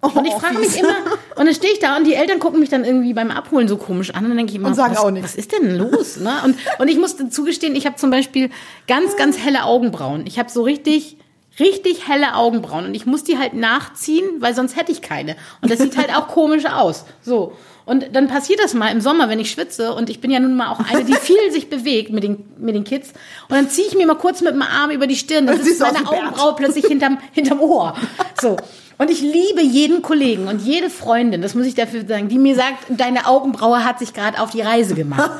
[0.00, 0.94] Und ich Oh, frage mich immer,
[1.34, 3.76] und dann stehe ich da und die Eltern gucken mich dann irgendwie beim Abholen so
[3.76, 5.30] komisch an und dann denke ich immer, Und sagen was, auch nichts.
[5.30, 6.18] was ist denn los?
[6.18, 6.32] Ne?
[6.44, 8.50] Und, und ich musste zugestehen, ich habe zum Beispiel
[8.86, 10.24] ganz, ganz helle Augenbrauen.
[10.28, 11.16] Ich habe so richtig,
[11.60, 15.36] richtig helle Augenbrauen und ich muss die halt nachziehen, weil sonst hätte ich keine.
[15.62, 17.04] Und das sieht halt auch komisch aus.
[17.22, 17.52] So.
[17.84, 20.54] Und dann passiert das mal im Sommer, wenn ich schwitze und ich bin ja nun
[20.56, 23.14] mal auch eine, die viel sich bewegt mit den, mit den Kids.
[23.48, 25.66] Und dann ziehe ich mir mal kurz mit dem Arm über die Stirn, dann Dann
[25.66, 26.06] ist meine.
[26.06, 27.94] Augenbraue plötzlich hinterm, hinterm Ohr.
[28.38, 28.58] So.
[28.98, 32.56] Und ich liebe jeden Kollegen und jede Freundin, das muss ich dafür sagen, die mir
[32.56, 35.30] sagt, deine Augenbraue hat sich gerade auf die Reise gemacht.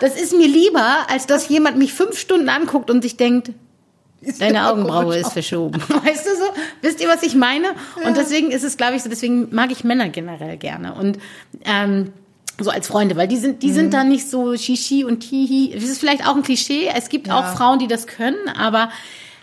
[0.00, 3.52] Das ist mir lieber, als dass jemand mich fünf Stunden anguckt und sich denkt,
[4.38, 5.80] deine Augenbraue ist verschoben.
[5.88, 6.44] Weißt du so?
[6.82, 7.68] Wisst ihr, was ich meine?
[8.04, 10.94] Und deswegen ist es, glaube ich, so, deswegen mag ich Männer generell gerne.
[10.94, 11.18] Und
[11.64, 12.12] ähm,
[12.60, 13.74] so als Freunde, weil die sind, die Mhm.
[13.74, 15.72] sind da nicht so Shishi und Tihi.
[15.74, 16.88] Das ist vielleicht auch ein Klischee.
[16.94, 18.90] Es gibt auch Frauen, die das können, aber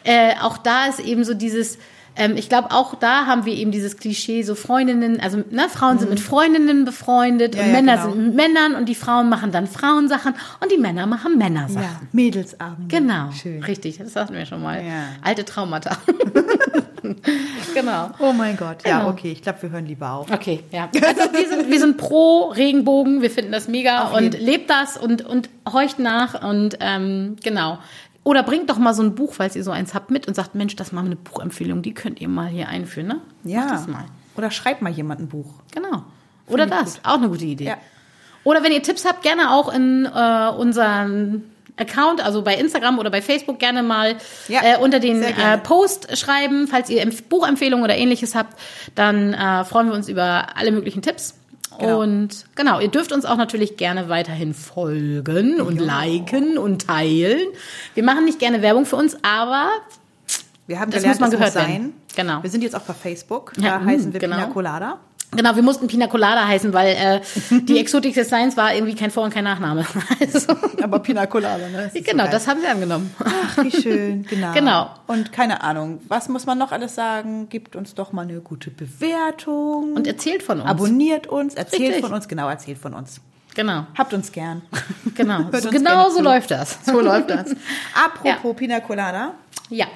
[0.03, 1.77] äh, auch da ist eben so dieses,
[2.15, 5.97] ähm, ich glaube, auch da haben wir eben dieses Klischee, so Freundinnen, also ne, Frauen
[5.99, 7.59] sind mit Freundinnen befreundet Mhm.
[7.59, 8.09] Ja, und ja, Männer genau.
[8.13, 11.81] sind mit Männern und die Frauen machen dann Frauensachen und die Männer machen Männersachen.
[11.83, 12.89] ja, Mädelsabend.
[12.89, 13.63] Genau, Schön.
[13.63, 14.81] richtig, das hatten wir schon mal.
[15.23, 15.97] Alte Traumata.
[17.73, 18.11] genau.
[18.19, 18.77] Oh mein Gott.
[18.85, 19.09] Ja, Genau.
[19.11, 19.31] okay.
[19.31, 20.31] Ich glaube, wir hören lieber auf.
[20.31, 20.89] Okay, ja.
[21.05, 24.45] Also wir sind, wir sind pro Regenbogen, wir finden das mega Auf und jeden.
[24.45, 27.79] lebt das und, und horcht nach und ähm, genau.
[28.23, 30.53] Oder bringt doch mal so ein Buch, falls ihr so eins habt, mit und sagt,
[30.53, 33.21] Mensch, das ist mal eine Buchempfehlung, die könnt ihr mal hier einführen, ne?
[33.43, 33.83] Ja.
[34.37, 35.53] Oder schreib mal jemand ein Buch.
[35.73, 36.03] Genau.
[36.47, 37.65] Oder ich das, auch eine gute Idee.
[37.65, 37.77] Ja.
[38.43, 43.09] Oder wenn ihr Tipps habt, gerne auch in äh, unseren Account, also bei Instagram oder
[43.09, 44.17] bei Facebook gerne mal
[44.47, 46.67] Ja, äh, unter den äh, Post schreiben.
[46.67, 48.59] Falls ihr Empf Buchempfehlungen oder ähnliches habt,
[48.95, 51.35] dann äh, freuen wir uns über alle möglichen Tipps.
[51.79, 52.01] Genau.
[52.01, 57.39] Und genau, ihr dürft uns auch natürlich gerne weiterhin folgen und liken und teilen.
[57.93, 59.69] Wir machen nicht gerne Werbung für uns, aber
[60.67, 61.81] Wir haben Das gelernt, muss man es gehört muss werden.
[61.83, 61.93] sein.
[62.15, 62.43] Genau.
[62.43, 63.53] Wir sind jetzt auch bei Facebook.
[63.55, 64.35] Da Ja, mm, heißen wir genau.
[64.37, 64.99] Pina Colada.
[65.33, 67.21] Genau, wir mussten Pina Colada heißen, weil äh,
[67.61, 69.85] die Exotic Science war irgendwie kein Vor- und kein Nachname.
[70.19, 70.53] Also,
[70.83, 71.83] Aber Pina Colada, ne?
[71.85, 72.31] Das so genau, geil.
[72.33, 73.13] das haben wir angenommen.
[73.23, 74.51] Ach, wie schön, genau.
[74.53, 74.89] Genau.
[75.07, 77.47] Und keine Ahnung, was muss man noch alles sagen?
[77.49, 79.93] Gibt uns doch mal eine gute Bewertung.
[79.93, 80.69] Und erzählt von uns.
[80.69, 82.01] Abonniert uns, erzählt Richtig.
[82.05, 83.21] von uns, genau, erzählt von uns.
[83.55, 84.61] Genau, Habt uns gern.
[85.15, 85.39] genau.
[85.51, 86.23] So, uns genau so zu.
[86.23, 86.79] läuft das.
[86.85, 87.53] So läuft das.
[87.93, 89.33] Apropos Pina Colada,
[89.69, 89.87] Ja.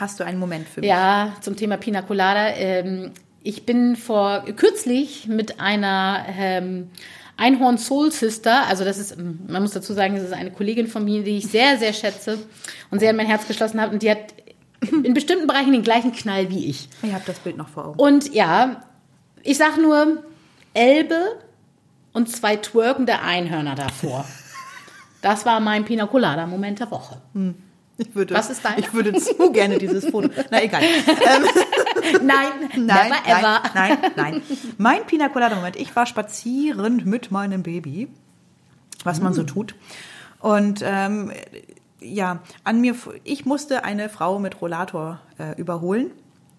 [0.00, 0.88] hast du einen Moment für mich?
[0.88, 2.48] Ja, zum Thema Pina Colada.
[2.54, 3.12] Ähm,
[3.44, 6.90] ich bin vor kürzlich mit einer ähm,
[7.36, 11.04] Einhorn Soul Sister, also das ist, man muss dazu sagen, das ist eine Kollegin von
[11.04, 12.38] mir, die ich sehr, sehr schätze
[12.90, 14.34] und sehr in mein Herz geschlossen habe und die hat
[14.90, 16.88] in bestimmten Bereichen den gleichen Knall wie ich.
[17.02, 18.00] Ich habe das Bild noch vor Augen.
[18.00, 18.82] Und ja,
[19.42, 20.22] ich sag nur
[20.74, 21.38] Elbe
[22.12, 24.24] und zwei twerkende Einhörner davor.
[25.20, 27.20] Das war mein Pina Colada Moment der Woche.
[27.96, 28.78] Ich würde, Was ist deiner?
[28.78, 30.28] Ich würde zu gerne dieses Foto.
[30.50, 30.82] Na egal.
[32.22, 32.46] Nein,
[32.76, 33.62] nein, never ever.
[33.74, 34.42] nein, nein, nein.
[34.78, 35.76] Mein Pina Colada Moment.
[35.76, 38.08] Ich war spazieren mit meinem Baby,
[39.04, 39.36] was man Mm.
[39.36, 39.74] so tut.
[40.40, 41.32] Und ähm,
[42.00, 42.94] ja, an mir,
[43.24, 46.10] ich musste eine Frau mit Rollator äh, überholen.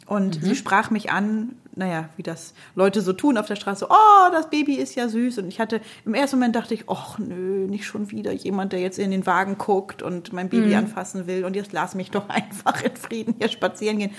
[0.06, 0.46] Und Mhm.
[0.46, 3.88] sie sprach mich an, naja, wie das Leute so tun auf der Straße.
[3.90, 5.38] Oh, das Baby ist ja süß.
[5.40, 8.82] Und ich hatte, im ersten Moment dachte ich, ach nö, nicht schon wieder jemand, der
[8.82, 10.76] jetzt in den Wagen guckt und mein Baby Mhm.
[10.76, 11.46] anfassen will.
[11.46, 14.12] Und jetzt lass mich doch einfach in Frieden hier spazieren gehen.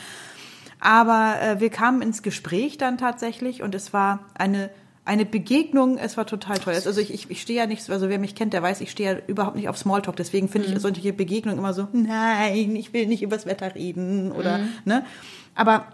[0.84, 4.68] Aber äh, wir kamen ins Gespräch dann tatsächlich und es war eine,
[5.06, 6.74] eine Begegnung, es war total toll.
[6.74, 9.12] Also ich, ich, ich stehe ja nicht, also wer mich kennt, der weiß, ich stehe
[9.14, 10.14] ja überhaupt nicht auf Smalltalk.
[10.16, 14.60] Deswegen finde ich solche Begegnungen immer so, nein, ich will nicht übers Wetter reden oder,
[14.84, 15.06] ne?
[15.54, 15.86] Aber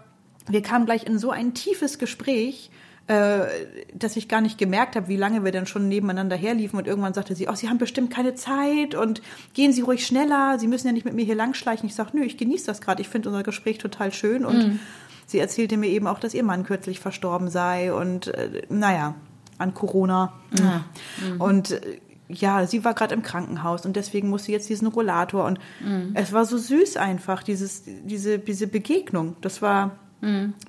[0.49, 2.69] wir kamen gleich in so ein tiefes Gespräch,
[3.93, 6.77] dass ich gar nicht gemerkt habe, wie lange wir denn schon nebeneinander herliefen.
[6.77, 9.21] Und irgendwann sagte sie, oh, Sie haben bestimmt keine Zeit und
[9.53, 10.57] gehen Sie ruhig schneller.
[10.59, 11.87] Sie müssen ja nicht mit mir hier langschleichen.
[11.87, 13.01] Ich sage, nö, ich genieße das gerade.
[13.01, 14.45] Ich finde unser Gespräch total schön.
[14.45, 14.79] Und
[15.25, 19.15] sie erzählte mir eben auch, dass ihr Mann kürzlich verstorben sei und äh, naja,
[19.57, 20.33] an Corona.
[21.39, 21.99] Und äh,
[22.29, 25.43] ja, sie war gerade im Krankenhaus und deswegen musste sie jetzt diesen Rollator.
[25.45, 25.59] Und
[26.13, 29.35] es war so süß einfach, dieses, diese, diese Begegnung.
[29.41, 29.97] Das war,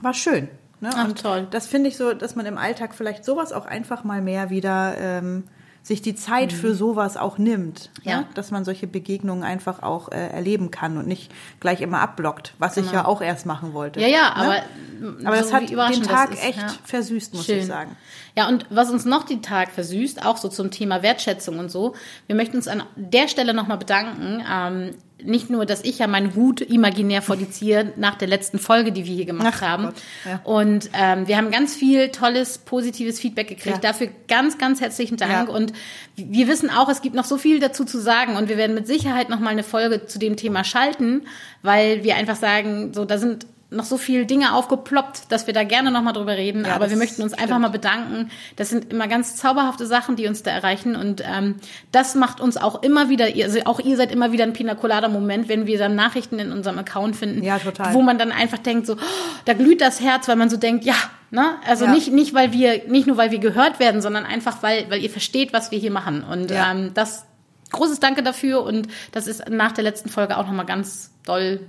[0.00, 0.48] war schön.
[0.82, 0.90] Ne?
[0.94, 1.46] Ach, und toll.
[1.50, 4.96] das finde ich so, dass man im Alltag vielleicht sowas auch einfach mal mehr wieder
[4.98, 5.44] ähm,
[5.84, 7.90] sich die Zeit für sowas auch nimmt.
[8.02, 8.10] Mhm.
[8.10, 8.16] Ja.
[8.18, 8.26] Ne?
[8.34, 11.30] Dass man solche Begegnungen einfach auch äh, erleben kann und nicht
[11.60, 14.00] gleich immer abblockt, was ich ja auch erst machen wollte.
[14.00, 14.12] Genau.
[14.12, 14.62] Ja, ja, ne?
[15.00, 16.74] aber, Aber das so hat den Tag ist, echt ja.
[16.84, 17.58] versüßt, muss Schön.
[17.58, 17.96] ich sagen.
[18.36, 21.94] Ja, und was uns noch den Tag versüßt, auch so zum Thema Wertschätzung und so,
[22.26, 24.42] wir möchten uns an der Stelle nochmal bedanken.
[24.50, 24.94] Ähm,
[25.24, 28.92] nicht nur, dass ich ja meinen Hut imaginär vor die ziehe nach der letzten Folge,
[28.92, 29.84] die wir hier gemacht Ach haben.
[29.84, 29.94] Gott,
[30.24, 30.40] ja.
[30.44, 33.76] Und ähm, wir haben ganz viel tolles, positives Feedback gekriegt.
[33.76, 33.90] Ja.
[33.90, 35.48] Dafür ganz, ganz herzlichen Dank.
[35.48, 35.54] Ja.
[35.54, 35.72] Und
[36.16, 38.36] wir wissen auch, es gibt noch so viel dazu zu sagen.
[38.36, 41.22] Und wir werden mit Sicherheit noch mal eine Folge zu dem Thema schalten,
[41.62, 45.64] weil wir einfach sagen, so da sind noch so viele Dinge aufgeploppt, dass wir da
[45.64, 46.64] gerne noch mal drüber reden.
[46.64, 47.60] Ja, Aber wir möchten uns einfach stimmt.
[47.62, 48.30] mal bedanken.
[48.56, 50.94] Das sind immer ganz zauberhafte Sachen, die uns da erreichen.
[50.94, 51.56] Und ähm,
[51.90, 55.08] das macht uns auch immer wieder, also auch ihr seid immer wieder ein Pina Colada
[55.08, 57.94] Moment, wenn wir dann Nachrichten in unserem Account finden, Ja, total.
[57.94, 58.98] wo man dann einfach denkt, so, oh,
[59.46, 60.94] da glüht das Herz, weil man so denkt, ja,
[61.30, 61.56] ne?
[61.66, 61.90] Also Ja.
[61.92, 65.10] nicht, nicht, weil wir, nicht nur weil wir gehört werden, sondern einfach, weil, weil ihr
[65.10, 66.22] versteht, was wir hier machen.
[66.24, 66.70] Und Ja.
[66.72, 67.24] ähm, das
[67.72, 71.60] großes Danke dafür und das ist nach der letzten Folge auch nochmal ganz doll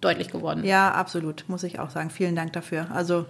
[0.00, 0.64] deutlich geworden.
[0.64, 2.10] Ja, absolut, muss ich auch sagen.
[2.10, 2.86] Vielen Dank dafür.
[2.94, 3.26] Also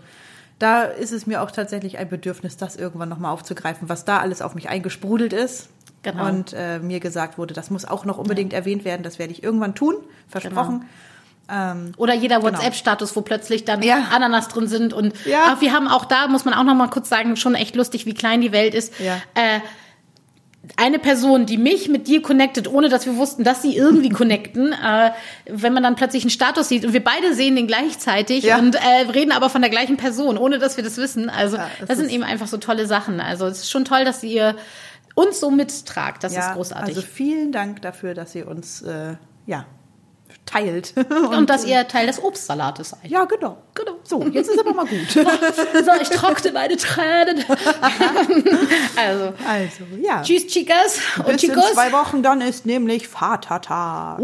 [0.58, 4.42] da ist es mir auch tatsächlich ein Bedürfnis, das irgendwann nochmal aufzugreifen, was da alles
[4.42, 5.68] auf mich eingesprudelt ist.
[6.02, 6.26] Genau.
[6.26, 9.02] Und äh, mir gesagt wurde, das muss auch noch unbedingt erwähnt werden.
[9.02, 9.94] Das werde ich irgendwann tun,
[10.28, 10.86] versprochen.
[11.50, 14.08] Ähm, Oder jeder WhatsApp-Status, wo plötzlich dann Ja.
[14.14, 14.92] Ananas drin sind.
[14.92, 15.56] Und Ja.
[15.60, 18.14] wir haben auch da, muss man auch noch mal kurz sagen, schon echt lustig, wie
[18.14, 18.98] klein die Welt ist.
[19.00, 19.16] Ja.
[19.34, 19.60] Äh,
[20.76, 24.72] eine Person, die mich mit dir connectet, ohne dass wir wussten, dass sie irgendwie connecten,
[24.72, 25.10] äh,
[25.46, 28.58] wenn man dann plötzlich einen Status sieht und wir beide sehen den gleichzeitig Ja.
[28.58, 31.30] und äh, reden aber von der gleichen Person, ohne dass wir das wissen.
[31.30, 33.20] Also Ja, das das sind eben einfach so tolle Sachen.
[33.20, 34.54] Also es ist schon toll, dass ihr
[35.14, 36.22] uns so mittragt.
[36.24, 36.96] Das ja, ist großartig.
[36.96, 39.14] Also vielen Dank dafür, dass ihr uns äh,
[39.46, 39.64] ja
[40.46, 40.94] teilt.
[41.30, 43.10] und, dass ihr Teil des Obstsalates seid.
[43.10, 43.92] ja, genau, genau.
[44.04, 45.00] So, jetzt ist aber mal gut.
[45.14, 47.44] So, ich trockne meine Tränen.
[48.96, 50.22] also, Also, ja.
[50.22, 51.72] tschüss, Chicas und Bis in Chicos.
[51.72, 54.18] zwei Wochen, dann ist nämlich Vatertag.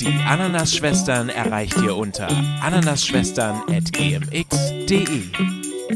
[0.00, 2.28] Die Ananas-Schwestern erreicht ihr unter
[2.62, 5.22] ananasschwestern.gmx.de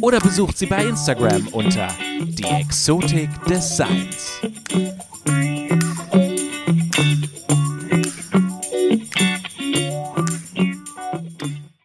[0.01, 1.89] oder besucht sie bei Instagram unter
[2.21, 4.41] die Exotik des Seins.
[5.25, 5.94] Bye.